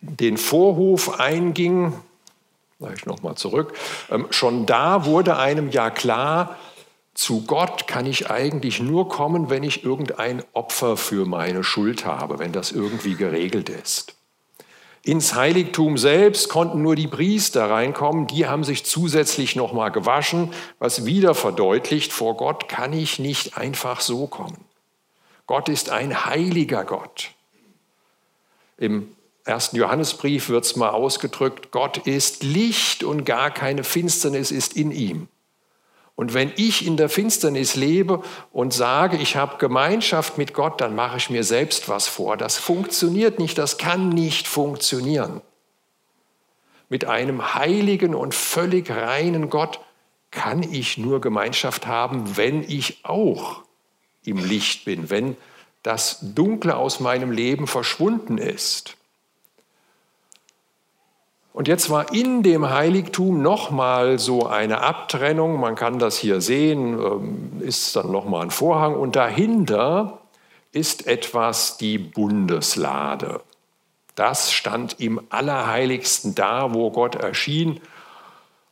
den 0.01 0.37
Vorhof 0.37 1.19
einging, 1.19 1.93
ich 2.95 3.07
nochmal 3.07 3.35
zurück, 3.35 3.73
ähm, 4.11 4.27
schon 4.29 4.67
da 4.67 5.05
wurde 5.05 5.37
einem 5.37 5.71
ja 5.71 5.89
klar, 5.89 6.57
zu 7.15 7.43
Gott 7.47 7.87
kann 7.87 8.05
ich 8.05 8.29
eigentlich 8.29 8.79
nur 8.79 9.09
kommen, 9.09 9.49
wenn 9.49 9.63
ich 9.63 9.83
irgendein 9.83 10.43
Opfer 10.53 10.97
für 10.97 11.25
meine 11.25 11.63
Schuld 11.63 12.05
habe, 12.05 12.37
wenn 12.37 12.51
das 12.51 12.71
irgendwie 12.71 13.15
geregelt 13.15 13.69
ist. 13.69 14.15
Ins 15.03 15.33
Heiligtum 15.33 15.97
selbst 15.97 16.49
konnten 16.49 16.83
nur 16.83 16.95
die 16.95 17.07
Priester 17.07 17.69
reinkommen, 17.69 18.27
die 18.27 18.45
haben 18.45 18.63
sich 18.63 18.85
zusätzlich 18.85 19.55
nochmal 19.55 19.91
gewaschen, 19.91 20.53
was 20.77 21.05
wieder 21.05 21.33
verdeutlicht, 21.33 22.13
vor 22.13 22.37
Gott 22.37 22.69
kann 22.69 22.93
ich 22.93 23.17
nicht 23.17 23.57
einfach 23.57 23.99
so 23.99 24.27
kommen. 24.27 24.63
Gott 25.47 25.69
ist 25.69 25.89
ein 25.89 26.25
heiliger 26.25 26.85
Gott. 26.85 27.31
Im 28.77 29.15
ersten 29.43 29.75
Johannesbrief 29.77 30.49
wird 30.49 30.65
es 30.65 30.75
mal 30.75 30.89
ausgedrückt, 30.89 31.71
Gott 31.71 31.97
ist 32.05 32.43
Licht 32.43 33.03
und 33.03 33.25
gar 33.25 33.49
keine 33.49 33.83
Finsternis 33.83 34.51
ist 34.51 34.77
in 34.77 34.91
ihm. 34.91 35.27
Und 36.15 36.33
wenn 36.33 36.51
ich 36.55 36.85
in 36.85 36.97
der 36.97 37.09
Finsternis 37.09 37.75
lebe 37.75 38.21
und 38.51 38.73
sage, 38.73 39.17
ich 39.17 39.35
habe 39.35 39.57
Gemeinschaft 39.57 40.37
mit 40.37 40.53
Gott, 40.53 40.81
dann 40.81 40.93
mache 40.93 41.17
ich 41.17 41.29
mir 41.29 41.43
selbst 41.43 41.89
was 41.89 42.07
vor. 42.07 42.37
Das 42.37 42.57
funktioniert 42.57 43.39
nicht, 43.39 43.57
das 43.57 43.77
kann 43.77 44.09
nicht 44.09 44.47
funktionieren. 44.47 45.41
Mit 46.89 47.05
einem 47.05 47.55
heiligen 47.55 48.13
und 48.13 48.35
völlig 48.35 48.91
reinen 48.91 49.49
Gott 49.49 49.79
kann 50.31 50.63
ich 50.63 50.97
nur 50.97 51.21
Gemeinschaft 51.21 51.87
haben, 51.87 52.37
wenn 52.37 52.63
ich 52.63 52.99
auch 53.03 53.63
im 54.23 54.37
Licht 54.37 54.85
bin, 54.85 55.09
wenn 55.09 55.37
das 55.83 56.19
Dunkle 56.21 56.75
aus 56.75 56.99
meinem 56.99 57.31
Leben 57.31 57.67
verschwunden 57.67 58.37
ist. 58.37 58.95
Und 61.53 61.67
jetzt 61.67 61.89
war 61.89 62.13
in 62.13 62.43
dem 62.43 62.69
Heiligtum 62.69 63.41
nochmal 63.41 64.19
so 64.19 64.47
eine 64.47 64.81
Abtrennung, 64.81 65.59
man 65.59 65.75
kann 65.75 65.99
das 65.99 66.17
hier 66.17 66.39
sehen, 66.39 66.97
ähm, 66.99 67.61
ist 67.61 67.95
dann 67.95 68.11
nochmal 68.11 68.43
ein 68.43 68.51
Vorhang 68.51 68.95
und 68.95 69.15
dahinter 69.15 70.19
ist 70.71 71.07
etwas 71.07 71.77
die 71.77 71.97
Bundeslade. 71.97 73.41
Das 74.15 74.53
stand 74.53 74.99
im 74.99 75.21
Allerheiligsten 75.29 76.35
da, 76.35 76.73
wo 76.73 76.91
Gott 76.91 77.15
erschien. 77.15 77.81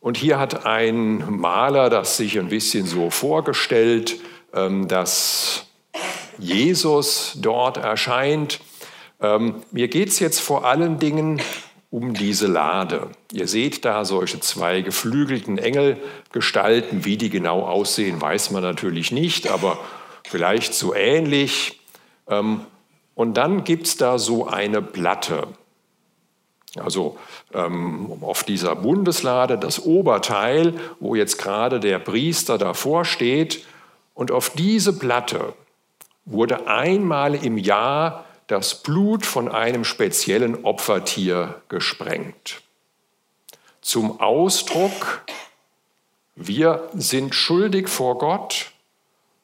Und 0.00 0.16
hier 0.16 0.38
hat 0.38 0.64
ein 0.64 1.38
Maler 1.38 1.90
das 1.90 2.16
sich 2.16 2.38
ein 2.38 2.48
bisschen 2.48 2.86
so 2.86 3.10
vorgestellt, 3.10 4.18
ähm, 4.54 4.88
dass 4.88 5.66
Jesus 6.38 7.36
dort 7.36 7.76
erscheint. 7.76 8.60
Ähm, 9.20 9.56
mir 9.70 9.88
geht 9.88 10.08
es 10.08 10.18
jetzt 10.18 10.40
vor 10.40 10.64
allen 10.64 10.98
Dingen 10.98 11.42
um 11.90 12.14
diese 12.14 12.46
Lade. 12.46 13.08
Ihr 13.32 13.48
seht 13.48 13.84
da 13.84 14.04
solche 14.04 14.40
zwei 14.40 14.80
geflügelten 14.80 15.58
Engelgestalten. 15.58 17.04
Wie 17.04 17.16
die 17.16 17.30
genau 17.30 17.62
aussehen, 17.62 18.20
weiß 18.20 18.52
man 18.52 18.62
natürlich 18.62 19.10
nicht, 19.10 19.50
aber 19.50 19.78
vielleicht 20.24 20.74
so 20.74 20.94
ähnlich. 20.94 21.80
Ähm, 22.28 22.60
und 23.14 23.34
dann 23.34 23.64
gibt 23.64 23.86
es 23.86 23.96
da 23.96 24.18
so 24.18 24.46
eine 24.46 24.80
Platte. 24.80 25.48
Also 26.78 27.18
ähm, 27.52 28.18
auf 28.20 28.44
dieser 28.44 28.76
Bundeslade 28.76 29.58
das 29.58 29.84
Oberteil, 29.84 30.74
wo 31.00 31.16
jetzt 31.16 31.38
gerade 31.38 31.80
der 31.80 31.98
Priester 31.98 32.58
davor 32.58 33.04
steht. 33.04 33.64
Und 34.14 34.30
auf 34.30 34.50
diese 34.50 34.96
Platte 34.96 35.54
wurde 36.24 36.68
einmal 36.68 37.34
im 37.34 37.58
Jahr 37.58 38.24
das 38.50 38.82
Blut 38.82 39.24
von 39.24 39.48
einem 39.48 39.84
speziellen 39.84 40.64
Opfertier 40.64 41.62
gesprengt. 41.68 42.62
Zum 43.80 44.20
Ausdruck, 44.20 45.22
wir 46.34 46.88
sind 46.94 47.34
schuldig 47.34 47.88
vor 47.88 48.18
Gott 48.18 48.72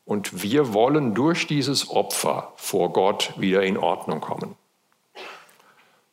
und 0.05 0.42
wir 0.42 0.73
wollen 0.73 1.14
durch 1.14 1.47
dieses 1.47 1.88
Opfer 1.88 2.53
vor 2.57 2.92
Gott 2.92 3.33
wieder 3.37 3.62
in 3.62 3.77
Ordnung 3.77 4.21
kommen. 4.21 4.57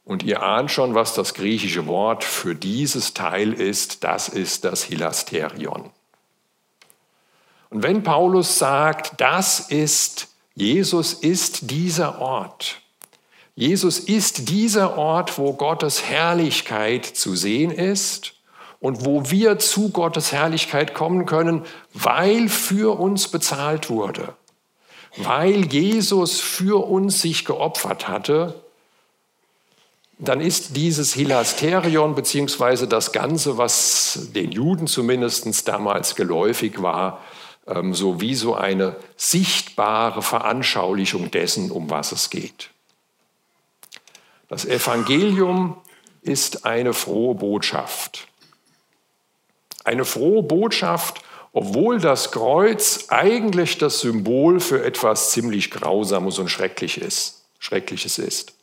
Und 0.05 0.21
ihr 0.21 0.43
ahnt 0.43 0.69
schon, 0.69 0.93
was 0.93 1.15
das 1.15 1.33
griechische 1.33 1.87
Wort 1.87 2.23
für 2.23 2.53
dieses 2.53 3.15
Teil 3.15 3.53
ist. 3.53 4.03
Das 4.03 4.29
ist 4.29 4.65
das 4.65 4.83
Hilasterion. 4.83 5.89
Und 7.71 7.81
wenn 7.81 8.03
Paulus 8.03 8.59
sagt, 8.59 9.19
das 9.19 9.61
ist, 9.61 10.27
Jesus 10.53 11.13
ist 11.13 11.71
dieser 11.71 12.19
Ort, 12.21 12.82
Jesus 13.55 13.99
ist 13.99 14.49
dieser 14.49 14.97
Ort, 14.97 15.37
wo 15.37 15.53
Gottes 15.53 16.03
Herrlichkeit 16.03 17.05
zu 17.05 17.35
sehen 17.35 17.71
ist 17.71 18.33
und 18.79 19.05
wo 19.05 19.29
wir 19.29 19.59
zu 19.59 19.89
Gottes 19.89 20.31
Herrlichkeit 20.31 20.95
kommen 20.95 21.25
können, 21.25 21.63
weil 21.93 22.49
für 22.49 22.99
uns 22.99 23.27
bezahlt 23.27 23.89
wurde, 23.91 24.33
weil 25.17 25.65
Jesus 25.67 26.41
für 26.41 26.87
uns 26.87 27.21
sich 27.21 27.45
geopfert 27.45 28.07
hatte, 28.07 28.63
dann 30.17 30.41
ist 30.41 30.75
dieses 30.75 31.13
Hilasterion 31.13 32.15
beziehungsweise 32.15 32.87
das 32.87 33.11
Ganze, 33.11 33.57
was 33.57 34.29
den 34.33 34.51
Juden 34.51 34.87
zumindest 34.87 35.67
damals 35.67 36.15
geläufig 36.15 36.81
war, 36.81 37.21
ähm, 37.67 37.93
so 37.93 38.19
wie 38.19 38.33
so 38.33 38.55
eine 38.55 38.95
sichtbare 39.15 40.21
Veranschaulichung 40.21 41.29
dessen, 41.29 41.71
um 41.71 41.89
was 41.89 42.11
es 42.11 42.29
geht. 42.29 42.72
Das 44.53 44.65
Evangelium 44.65 45.77
ist 46.21 46.63
eine 46.63 46.93
frohe 46.93 47.33
Botschaft. 47.33 48.27
Eine 49.83 50.05
frohe 50.05 50.43
Botschaft, 50.43 51.23
obwohl 51.53 51.99
das 51.99 52.31
Kreuz 52.31 53.05
eigentlich 53.07 53.79
das 53.79 54.01
Symbol 54.01 54.59
für 54.59 54.85
etwas 54.85 55.31
ziemlich 55.31 55.71
Grausames 55.71 56.37
und 56.37 56.49
Schreckliches 56.49 57.41
ist. 58.19 58.53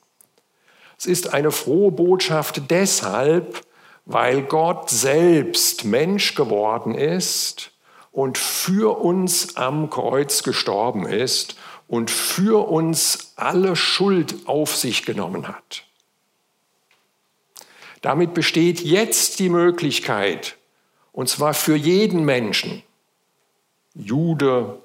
Es 0.96 1.06
ist 1.06 1.34
eine 1.34 1.50
frohe 1.50 1.90
Botschaft 1.90 2.70
deshalb, 2.70 3.60
weil 4.04 4.42
Gott 4.42 4.90
selbst 4.90 5.84
Mensch 5.84 6.36
geworden 6.36 6.94
ist 6.94 7.72
und 8.12 8.38
für 8.38 9.00
uns 9.00 9.56
am 9.56 9.90
Kreuz 9.90 10.44
gestorben 10.44 11.04
ist 11.04 11.56
und 11.90 12.08
für 12.08 12.68
uns 12.68 13.32
alle 13.34 13.74
Schuld 13.74 14.46
auf 14.46 14.76
sich 14.76 15.04
genommen 15.04 15.48
hat. 15.48 15.82
Damit 18.00 18.32
besteht 18.32 18.80
jetzt 18.80 19.40
die 19.40 19.48
Möglichkeit, 19.48 20.56
und 21.10 21.28
zwar 21.28 21.52
für 21.52 21.74
jeden 21.74 22.24
Menschen, 22.24 22.84
Jude, 23.92 24.78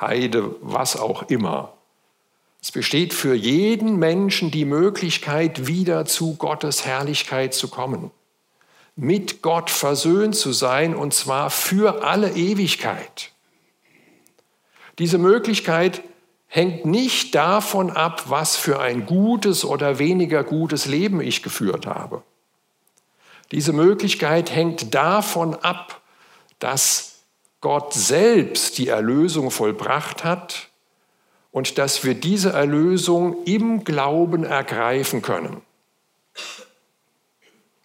Heide, 0.00 0.54
was 0.60 0.96
auch 0.96 1.24
immer. 1.24 1.72
Es 2.62 2.70
besteht 2.70 3.12
für 3.12 3.34
jeden 3.34 3.96
Menschen 3.96 4.52
die 4.52 4.64
Möglichkeit, 4.64 5.66
wieder 5.66 6.04
zu 6.04 6.36
Gottes 6.36 6.86
Herrlichkeit 6.86 7.54
zu 7.54 7.66
kommen, 7.66 8.12
mit 8.94 9.42
Gott 9.42 9.68
versöhnt 9.68 10.36
zu 10.36 10.52
sein, 10.52 10.94
und 10.94 11.12
zwar 11.12 11.50
für 11.50 12.04
alle 12.04 12.30
Ewigkeit. 12.30 13.32
Diese 15.00 15.18
Möglichkeit 15.18 16.04
hängt 16.54 16.84
nicht 16.84 17.34
davon 17.34 17.90
ab, 17.90 18.24
was 18.26 18.56
für 18.56 18.78
ein 18.78 19.06
gutes 19.06 19.64
oder 19.64 19.98
weniger 19.98 20.44
gutes 20.44 20.84
Leben 20.84 21.22
ich 21.22 21.42
geführt 21.42 21.86
habe. 21.86 22.22
Diese 23.52 23.72
Möglichkeit 23.72 24.54
hängt 24.54 24.94
davon 24.94 25.54
ab, 25.54 26.02
dass 26.58 27.22
Gott 27.62 27.94
selbst 27.94 28.76
die 28.76 28.88
Erlösung 28.88 29.50
vollbracht 29.50 30.24
hat 30.24 30.68
und 31.52 31.78
dass 31.78 32.04
wir 32.04 32.12
diese 32.12 32.52
Erlösung 32.52 33.44
im 33.46 33.82
Glauben 33.82 34.44
ergreifen 34.44 35.22
können. 35.22 35.62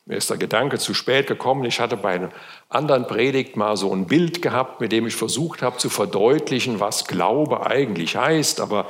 Mir 0.08 0.16
ist 0.16 0.30
der 0.30 0.38
Gedanke 0.38 0.80
zu 0.80 0.94
spät 0.94 1.28
gekommen. 1.28 1.66
Ich 1.66 1.82
hatte 1.82 1.98
bei 1.98 2.12
einer 2.12 2.30
anderen 2.70 3.08
Predigt 3.08 3.58
mal 3.58 3.76
so 3.76 3.94
ein 3.94 4.08
Bild 4.08 4.42
gehabt, 4.42 4.80
mit 4.80 4.94
dem 4.94 5.06
ich 5.06 5.18
versucht 5.18 5.62
habe 5.62 5.78
zu 5.78 5.90
verdeutlichen, 5.90 6.80
was 6.80 7.08
Glaube 7.08 7.68
eigentlich 7.68 8.16
heißt. 8.16 8.62
Aber 8.62 8.86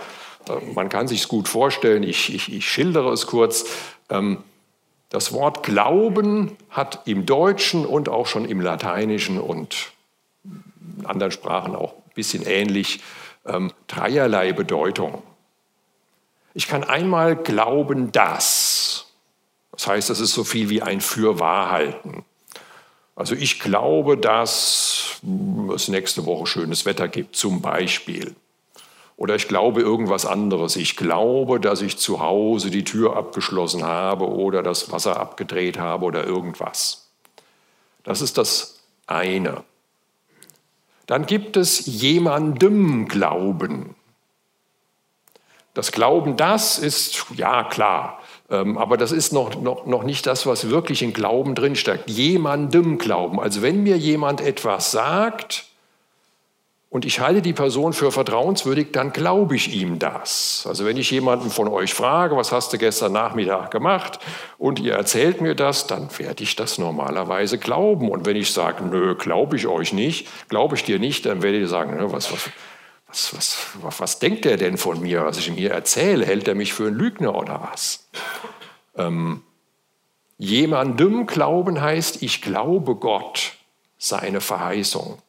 äh, 0.48 0.74
man 0.76 0.90
kann 0.90 1.08
sich 1.08 1.22
es 1.22 1.28
gut 1.28 1.48
vorstellen. 1.48 2.04
Ich, 2.04 2.32
ich, 2.34 2.54
ich 2.54 2.70
schildere 2.70 3.12
es 3.12 3.26
kurz. 3.26 3.66
Ähm, 4.12 4.44
das 5.10 5.34
Wort 5.34 5.64
Glauben 5.64 6.56
hat 6.70 7.02
im 7.06 7.26
Deutschen 7.26 7.88
und 7.88 8.10
auch 8.10 8.28
schon 8.28 8.46
im 8.46 8.62
Lateinischen 8.62 9.40
und 9.40 9.94
in 10.44 11.06
anderen 11.08 11.32
Sprachen 11.32 11.76
auch 11.76 11.94
ein 11.94 12.14
bisschen 12.14 12.46
ähnlich 12.46 13.00
ähm, 13.48 13.72
dreierlei 13.88 14.54
Bedeutung. 14.54 15.24
Ich 16.54 16.68
kann 16.68 16.84
einmal 16.84 17.36
glauben, 17.36 18.12
dass. 18.12 18.77
Das 19.78 19.88
heißt, 19.88 20.10
das 20.10 20.20
ist 20.20 20.34
so 20.34 20.44
viel 20.44 20.70
wie 20.70 20.82
ein 20.82 21.02
Fürwahrhalten. 21.02 22.26
Also 23.16 23.36
ich 23.36 23.60
glaube, 23.60 24.18
dass 24.18 25.22
es 25.74 25.88
nächste 25.88 26.26
Woche 26.26 26.48
schönes 26.48 26.86
Wetter 26.86 27.08
gibt, 27.08 27.36
zum 27.36 27.62
Beispiel. 27.62 28.36
Oder 29.18 29.36
ich 29.36 29.48
glaube 29.48 29.82
irgendwas 29.82 30.26
anderes. 30.26 30.76
Ich 30.76 30.96
glaube, 30.96 31.60
dass 31.60 31.82
ich 31.82 31.98
zu 31.98 32.20
Hause 32.20 32.70
die 32.70 32.84
Tür 32.84 33.16
abgeschlossen 33.16 33.84
habe 33.84 34.28
oder 34.30 34.62
das 34.62 34.92
Wasser 34.92 35.20
abgedreht 35.20 35.80
habe 35.80 36.06
oder 36.06 36.26
irgendwas. 36.26 37.10
Das 38.04 38.22
ist 38.22 38.38
das 38.38 38.80
eine. 39.08 39.64
Dann 41.08 41.26
gibt 41.26 41.58
es 41.58 41.86
jemandem 41.86 43.08
Glauben. 43.08 43.96
Das 45.74 45.92
Glauben, 45.92 46.38
das 46.38 46.80
ist, 46.80 47.26
ja 47.36 47.64
klar, 47.64 48.20
aber 48.50 48.96
das 48.98 49.12
ist 49.12 49.34
noch, 49.34 49.62
noch, 49.62 49.86
noch 49.86 50.04
nicht 50.04 50.26
das, 50.26 50.46
was 50.46 50.70
wirklich 50.70 51.02
in 51.02 51.14
Glauben 51.14 51.54
drinsteckt. 51.54 52.10
Jemandem 52.10 52.98
Glauben. 52.98 53.40
Also 53.40 53.62
wenn 53.62 53.84
mir 53.84 53.98
jemand 53.98 54.40
etwas 54.42 54.92
sagt, 54.92 55.66
und 56.90 57.06
ich 57.06 57.20
halte 57.20 57.42
die 57.42 57.52
Person 57.52 57.92
für 57.92 58.14
vertrauenswürdig, 58.14 58.88
dann 58.94 59.12
glaube 59.12 59.58
ich 59.58 59.76
ihm 59.76 60.00
das. 60.00 60.66
Also 60.70 60.86
wenn 60.86 60.96
ich 60.96 61.12
jemanden 61.12 61.50
von 61.50 61.68
euch 61.68 61.94
frage, 61.94 62.38
was 62.38 62.54
hast 62.54 62.72
du 62.72 62.78
gestern 62.78 63.12
Nachmittag 63.12 63.72
gemacht 63.72 64.20
und 64.58 64.80
ihr 64.80 64.94
erzählt 64.94 65.42
mir 65.42 65.54
das, 65.54 65.88
dann 65.88 66.08
werde 66.18 66.44
ich 66.44 66.56
das 66.56 66.78
normalerweise 66.78 67.58
glauben. 67.58 68.10
Und 68.10 68.26
wenn 68.26 68.38
ich 68.38 68.54
sage, 68.54 68.86
nö, 68.86 69.16
glaube 69.16 69.58
ich 69.58 69.68
euch 69.68 69.92
nicht, 69.92 70.30
glaube 70.48 70.76
ich 70.76 70.86
dir 70.86 70.98
nicht, 70.98 71.26
dann 71.26 71.44
werde 71.44 71.60
ich 71.60 71.70
sagen, 71.70 71.98
was, 72.14 72.32
was, 72.32 72.50
was, 73.08 73.34
was, 73.36 74.00
was 74.00 74.20
denkt 74.20 74.46
er 74.46 74.58
denn 74.58 74.78
von 74.78 75.02
mir, 75.02 75.26
was 75.26 75.38
ich 75.38 75.48
ihm 75.48 75.56
hier 75.56 75.72
erzähle? 75.72 76.26
Hält 76.26 76.48
er 76.48 76.56
mich 76.56 76.74
für 76.74 76.88
einen 76.88 76.98
Lügner 76.98 77.36
oder 77.36 77.70
was? 77.72 78.08
Ähm, 78.96 79.44
jemandem 80.38 81.26
glauben 81.26 81.82
heißt, 81.82 82.22
ich 82.22 82.42
glaube 82.42 82.96
Gott, 82.96 83.54
seine 83.98 84.42
Verheißung. 84.42 85.20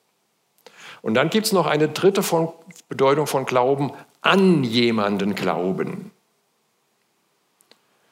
Und 1.03 1.14
dann 1.14 1.31
gibt 1.31 1.47
es 1.47 1.53
noch 1.53 1.67
eine 1.67 1.88
dritte 1.88 2.23
von 2.23 2.53
Bedeutung 2.88 3.27
von 3.27 3.47
Glauben, 3.47 3.93
an 4.21 4.64
jemanden 4.64 5.35
glauben. 5.35 6.11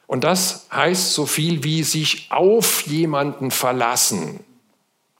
Und 0.07 0.23
das 0.23 0.67
heißt 0.71 1.13
so 1.13 1.25
viel 1.25 1.63
wie 1.63 1.83
sich 1.83 2.31
auf 2.31 2.87
jemanden 2.87 3.51
verlassen. 3.51 4.39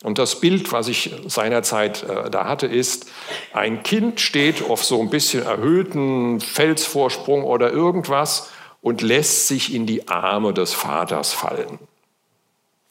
Und 0.03 0.19
das 0.19 0.39
Bild, 0.39 0.71
was 0.71 0.87
ich 0.87 1.11
seinerzeit 1.27 2.03
äh, 2.03 2.29
da 2.29 2.45
hatte, 2.45 2.67
ist, 2.67 3.07
ein 3.53 3.83
Kind 3.83 4.19
steht 4.19 4.69
auf 4.69 4.83
so 4.83 5.01
ein 5.01 5.09
bisschen 5.09 5.43
erhöhten 5.43 6.39
Felsvorsprung 6.39 7.43
oder 7.43 7.71
irgendwas 7.71 8.49
und 8.81 9.01
lässt 9.01 9.47
sich 9.47 9.73
in 9.73 9.85
die 9.85 10.07
Arme 10.07 10.53
des 10.53 10.73
Vaters 10.73 11.33
fallen. 11.33 11.79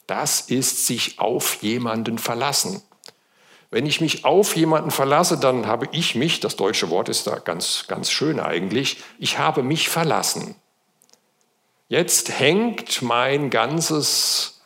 Das 0.05 0.41
ist 0.41 0.85
sich 0.87 1.19
auf 1.19 1.55
jemanden 1.61 2.17
verlassen. 2.17 2.81
Wenn 3.69 3.85
ich 3.85 3.99
mich 3.99 4.23
auf 4.23 4.55
jemanden 4.55 4.91
verlasse, 4.91 5.37
dann 5.37 5.67
habe 5.67 5.89
ich 5.91 6.15
mich, 6.15 6.39
das 6.39 6.55
deutsche 6.55 6.89
Wort 6.89 7.09
ist 7.09 7.27
da 7.27 7.37
ganz, 7.37 7.85
ganz 7.87 8.09
schön 8.09 8.39
eigentlich, 8.39 9.03
ich 9.19 9.39
habe 9.39 9.63
mich 9.63 9.89
verlassen. 9.89 10.55
Jetzt 11.89 12.39
hängt 12.39 13.01
mein 13.01 13.49
ganzes, 13.49 14.56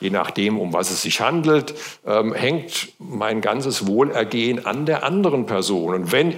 je 0.00 0.10
nachdem, 0.10 0.58
um 0.58 0.72
was 0.72 0.90
es 0.90 1.02
sich 1.02 1.20
handelt, 1.20 1.74
ähm, 2.06 2.34
hängt 2.34 2.92
mein 2.98 3.40
ganzes 3.40 3.86
Wohlergehen 3.86 4.66
an 4.66 4.86
der 4.86 5.04
anderen 5.04 5.46
Person. 5.46 5.94
Und 5.94 6.12
wenn 6.12 6.34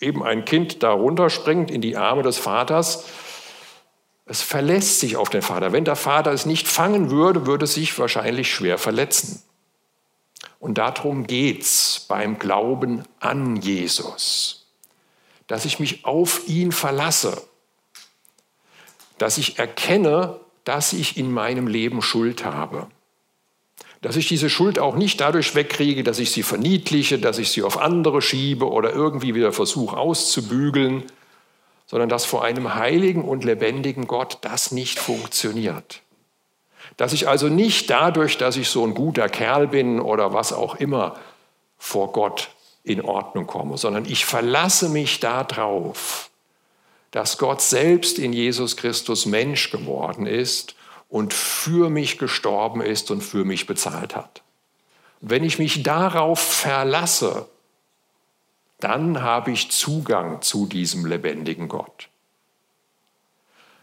eben 0.00 0.22
ein 0.22 0.44
Kind 0.44 0.82
da 0.82 0.90
runterspringt 0.90 1.70
in 1.70 1.80
die 1.80 1.96
Arme 1.96 2.22
des 2.22 2.38
Vaters, 2.38 3.04
es 4.26 4.42
verlässt 4.42 4.98
sich 5.00 5.16
auf 5.16 5.30
den 5.30 5.42
Vater. 5.42 5.72
Wenn 5.72 5.84
der 5.84 5.96
Vater 5.96 6.32
es 6.32 6.46
nicht 6.46 6.66
fangen 6.66 7.10
würde, 7.10 7.46
würde 7.46 7.64
es 7.64 7.74
sich 7.74 7.96
wahrscheinlich 7.98 8.52
schwer 8.52 8.76
verletzen. 8.76 9.42
Und 10.58 10.78
darum 10.78 11.26
geht 11.26 11.62
es 11.62 12.06
beim 12.08 12.38
Glauben 12.38 13.04
an 13.20 13.56
Jesus, 13.56 14.66
dass 15.46 15.64
ich 15.64 15.78
mich 15.78 16.04
auf 16.04 16.48
ihn 16.48 16.72
verlasse, 16.72 17.40
dass 19.18 19.38
ich 19.38 19.58
erkenne, 19.58 20.40
dass 20.64 20.92
ich 20.92 21.16
in 21.16 21.30
meinem 21.30 21.68
Leben 21.68 22.02
Schuld 22.02 22.44
habe, 22.44 22.88
dass 24.02 24.16
ich 24.16 24.28
diese 24.28 24.50
Schuld 24.50 24.78
auch 24.78 24.94
nicht 24.94 25.20
dadurch 25.20 25.54
wegkriege, 25.54 26.02
dass 26.02 26.18
ich 26.18 26.30
sie 26.30 26.42
verniedliche, 26.42 27.18
dass 27.18 27.38
ich 27.38 27.50
sie 27.50 27.62
auf 27.62 27.78
andere 27.78 28.22
schiebe 28.22 28.70
oder 28.70 28.92
irgendwie 28.92 29.34
wieder 29.34 29.52
versuche 29.52 29.96
auszubügeln, 29.96 31.04
sondern 31.86 32.08
dass 32.08 32.24
vor 32.24 32.44
einem 32.44 32.74
heiligen 32.74 33.24
und 33.24 33.44
lebendigen 33.44 34.06
Gott 34.06 34.38
das 34.42 34.72
nicht 34.72 34.98
funktioniert. 34.98 36.02
Dass 36.96 37.12
ich 37.12 37.28
also 37.28 37.48
nicht 37.48 37.90
dadurch, 37.90 38.38
dass 38.38 38.56
ich 38.56 38.68
so 38.68 38.84
ein 38.84 38.94
guter 38.94 39.28
Kerl 39.28 39.68
bin 39.68 40.00
oder 40.00 40.32
was 40.32 40.52
auch 40.52 40.76
immer, 40.76 41.16
vor 41.78 42.12
Gott 42.12 42.50
in 42.84 43.02
Ordnung 43.02 43.46
komme, 43.46 43.76
sondern 43.76 44.04
ich 44.04 44.24
verlasse 44.24 44.88
mich 44.88 45.20
darauf, 45.20 46.30
dass 47.10 47.38
Gott 47.38 47.60
selbst 47.60 48.18
in 48.18 48.32
Jesus 48.32 48.76
Christus 48.76 49.26
Mensch 49.26 49.70
geworden 49.70 50.26
ist 50.26 50.74
und 51.08 51.32
für 51.34 51.90
mich 51.90 52.18
gestorben 52.18 52.80
ist 52.80 53.10
und 53.10 53.22
für 53.22 53.44
mich 53.44 53.66
bezahlt 53.66 54.16
hat. 54.16 54.42
Wenn 55.20 55.44
ich 55.44 55.58
mich 55.58 55.82
darauf 55.82 56.40
verlasse, 56.40 57.46
dann 58.80 59.22
habe 59.22 59.50
ich 59.50 59.70
Zugang 59.70 60.42
zu 60.42 60.66
diesem 60.66 61.06
lebendigen 61.06 61.68
Gott. 61.68 62.08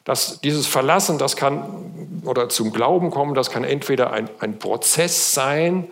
Das, 0.03 0.41
dieses 0.41 0.67
Verlassen, 0.67 1.17
das 1.17 1.37
kann 1.37 2.21
oder 2.25 2.49
zum 2.49 2.73
Glauben 2.73 3.09
kommen, 3.09 3.35
das 3.35 3.49
kann 3.49 3.63
entweder 3.63 4.11
ein, 4.11 4.29
ein 4.39 4.59
Prozess 4.59 5.33
sein, 5.33 5.87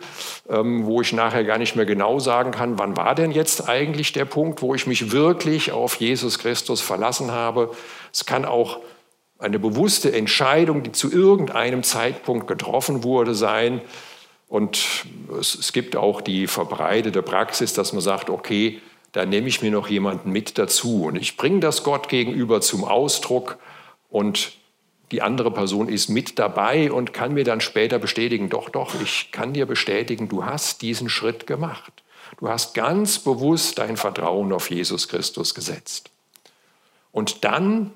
ähm, 0.49 0.85
wo 0.85 1.01
ich 1.01 1.13
nachher 1.13 1.45
gar 1.45 1.57
nicht 1.57 1.77
mehr 1.77 1.85
genau 1.85 2.19
sagen 2.19 2.51
kann, 2.51 2.77
wann 2.77 2.97
war 2.97 3.15
denn 3.15 3.31
jetzt 3.31 3.69
eigentlich 3.69 4.11
der 4.11 4.25
Punkt, 4.25 4.61
wo 4.61 4.75
ich 4.75 4.85
mich 4.85 5.11
wirklich 5.11 5.71
auf 5.71 5.95
Jesus 5.95 6.39
Christus 6.39 6.81
verlassen 6.81 7.31
habe. 7.31 7.71
Es 8.11 8.25
kann 8.25 8.43
auch 8.43 8.79
eine 9.41 9.60
bewusste 9.60 10.13
Entscheidung, 10.13 10.84
die 10.84 10.91
zu 10.91 11.12
irgendeinem 11.12 11.84
Zeitpunkt 11.84 12.47
getroffen 12.47 13.04
wurde, 13.04 13.34
sein. 13.34 13.82
Und 14.47 15.06
es, 15.39 15.56
es 15.56 15.73
gibt 15.73 15.95
auch 15.95 16.21
die 16.21 16.47
verbreitete 16.47 17.21
Praxis, 17.21 17.73
dass 17.73 17.93
man 17.93 18.01
sagt, 18.01 18.30
okay, 18.30 18.82
da 19.12 19.25
nehme 19.25 19.47
ich 19.47 19.62
mir 19.62 19.71
noch 19.71 19.89
jemanden 19.89 20.32
mit 20.32 20.58
dazu 20.58 21.06
und 21.06 21.15
ich 21.17 21.36
bringe 21.36 21.60
das 21.60 21.84
Gott 21.84 22.08
gegenüber 22.08 22.62
zum 22.62 22.86
Ausdruck 22.86 23.58
und 24.10 24.54
die 25.12 25.21
andere 25.21 25.51
Person 25.51 25.89
ist 25.89 26.08
mit 26.08 26.39
dabei 26.39 26.91
und 26.91 27.12
kann 27.12 27.34
mir 27.34 27.43
dann 27.43 27.60
später 27.60 27.99
bestätigen, 27.99 28.49
doch, 28.49 28.69
doch, 28.69 28.95
ich 29.01 29.32
kann 29.34 29.51
dir 29.51 29.65
bestätigen, 29.65 30.30
du 30.30 30.45
hast 30.45 30.82
diesen 30.82 31.10
Schritt 31.10 31.45
gemacht. 31.47 31.91
Du 32.39 32.47
hast 32.47 32.73
ganz 32.73 33.19
bewusst 33.19 33.77
dein 33.77 33.97
Vertrauen 33.97 34.54
auf 34.54 34.69
Jesus 34.69 35.10
Christus 35.10 35.54
gesetzt. 35.54 36.10
Und 37.12 37.43
dann 37.43 37.91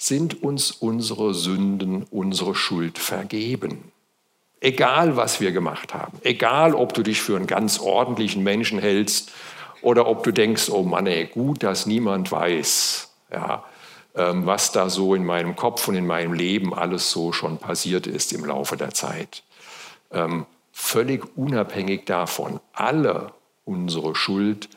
sind 0.00 0.42
uns 0.42 0.70
unsere 0.70 1.34
Sünden, 1.34 2.04
unsere 2.04 2.54
Schuld 2.54 2.98
vergeben. 2.98 3.92
Egal, 4.58 5.18
was 5.18 5.42
wir 5.42 5.52
gemacht 5.52 5.92
haben, 5.92 6.18
egal, 6.24 6.74
ob 6.74 6.94
du 6.94 7.02
dich 7.02 7.20
für 7.20 7.36
einen 7.36 7.46
ganz 7.46 7.78
ordentlichen 7.78 8.42
Menschen 8.42 8.78
hältst 8.78 9.30
oder 9.82 10.06
ob 10.06 10.24
du 10.24 10.32
denkst, 10.32 10.70
oh 10.70 10.84
Mann, 10.84 11.06
ey, 11.06 11.26
gut, 11.26 11.62
dass 11.62 11.84
niemand 11.84 12.32
weiß, 12.32 13.10
ja, 13.30 13.62
ähm, 14.14 14.46
was 14.46 14.72
da 14.72 14.88
so 14.88 15.14
in 15.14 15.26
meinem 15.26 15.54
Kopf 15.54 15.86
und 15.86 15.96
in 15.96 16.06
meinem 16.06 16.32
Leben 16.32 16.72
alles 16.72 17.10
so 17.10 17.32
schon 17.32 17.58
passiert 17.58 18.06
ist 18.06 18.32
im 18.32 18.46
Laufe 18.46 18.78
der 18.78 18.94
Zeit. 18.94 19.42
Ähm, 20.12 20.46
völlig 20.72 21.36
unabhängig 21.36 22.06
davon, 22.06 22.58
alle 22.72 23.34
unsere 23.66 24.14
Schuld 24.14 24.70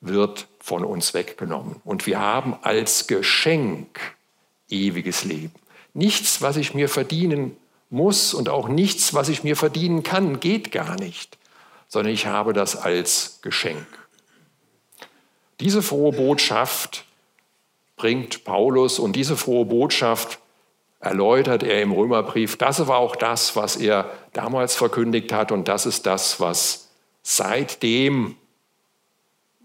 wird 0.00 0.46
von 0.60 0.84
uns 0.84 1.12
weggenommen. 1.12 1.80
Und 1.84 2.06
wir 2.06 2.20
haben 2.20 2.56
als 2.62 3.08
Geschenk 3.08 4.13
ewiges 4.74 5.24
Leben. 5.24 5.52
Nichts, 5.94 6.42
was 6.42 6.56
ich 6.56 6.74
mir 6.74 6.88
verdienen 6.88 7.56
muss 7.90 8.34
und 8.34 8.48
auch 8.48 8.68
nichts, 8.68 9.14
was 9.14 9.28
ich 9.28 9.44
mir 9.44 9.56
verdienen 9.56 10.02
kann, 10.02 10.40
geht 10.40 10.72
gar 10.72 10.96
nicht, 10.96 11.38
sondern 11.88 12.12
ich 12.12 12.26
habe 12.26 12.52
das 12.52 12.76
als 12.76 13.38
Geschenk. 13.42 13.86
Diese 15.60 15.82
frohe 15.82 16.12
Botschaft 16.12 17.04
bringt 17.96 18.44
Paulus 18.44 18.98
und 18.98 19.14
diese 19.14 19.36
frohe 19.36 19.64
Botschaft 19.66 20.40
erläutert 20.98 21.62
er 21.62 21.82
im 21.82 21.92
Römerbrief. 21.92 22.56
Das 22.56 22.86
war 22.88 22.96
auch 22.96 23.14
das, 23.14 23.54
was 23.56 23.76
er 23.76 24.10
damals 24.32 24.74
verkündigt 24.74 25.32
hat 25.32 25.52
und 25.52 25.68
das 25.68 25.86
ist 25.86 26.06
das, 26.06 26.40
was 26.40 26.88
seitdem 27.22 28.36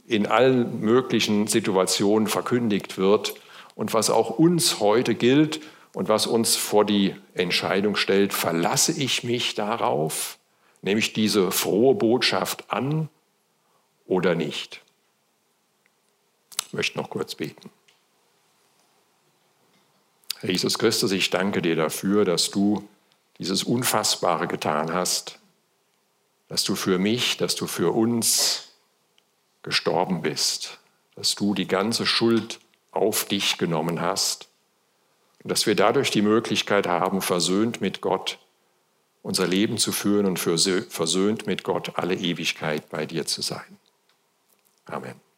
in 0.05 0.27
allen 0.27 0.81
möglichen 0.81 1.47
Situationen 1.47 2.27
verkündigt 2.27 2.97
wird 2.97 3.35
und 3.79 3.93
was 3.93 4.09
auch 4.09 4.31
uns 4.31 4.81
heute 4.81 5.15
gilt 5.15 5.61
und 5.93 6.09
was 6.09 6.27
uns 6.27 6.57
vor 6.57 6.83
die 6.83 7.15
Entscheidung 7.33 7.95
stellt, 7.95 8.33
verlasse 8.33 8.91
ich 8.91 9.23
mich 9.23 9.55
darauf, 9.55 10.37
nehme 10.81 10.99
ich 10.99 11.13
diese 11.13 11.49
frohe 11.49 11.95
Botschaft 11.95 12.73
an 12.73 13.07
oder 14.05 14.35
nicht. 14.35 14.81
Ich 16.67 16.73
möchte 16.73 16.97
noch 16.97 17.09
kurz 17.09 17.35
beten. 17.35 17.69
Herr 20.39 20.49
Jesus 20.49 20.77
Christus, 20.77 21.13
ich 21.13 21.29
danke 21.29 21.61
dir 21.61 21.77
dafür, 21.77 22.25
dass 22.25 22.51
du 22.51 22.85
dieses 23.37 23.63
Unfassbare 23.63 24.47
getan 24.47 24.93
hast, 24.93 25.39
dass 26.49 26.65
du 26.65 26.75
für 26.75 26.99
mich, 26.99 27.37
dass 27.37 27.55
du 27.55 27.65
für 27.65 27.95
uns 27.95 28.73
gestorben 29.63 30.21
bist, 30.21 30.79
dass 31.15 31.35
du 31.35 31.53
die 31.53 31.67
ganze 31.67 32.05
Schuld 32.05 32.59
auf 32.91 33.25
dich 33.25 33.57
genommen 33.57 34.01
hast 34.01 34.49
und 35.43 35.51
dass 35.51 35.65
wir 35.65 35.75
dadurch 35.75 36.11
die 36.11 36.21
Möglichkeit 36.21 36.87
haben, 36.87 37.21
versöhnt 37.21 37.81
mit 37.81 38.01
Gott 38.01 38.39
unser 39.21 39.47
Leben 39.47 39.77
zu 39.77 39.91
führen 39.91 40.25
und 40.25 40.39
versöhnt 40.39 41.45
mit 41.45 41.63
Gott 41.63 41.93
alle 41.95 42.15
Ewigkeit 42.15 42.89
bei 42.89 43.05
dir 43.05 43.25
zu 43.25 43.41
sein. 43.41 43.77
Amen. 44.85 45.28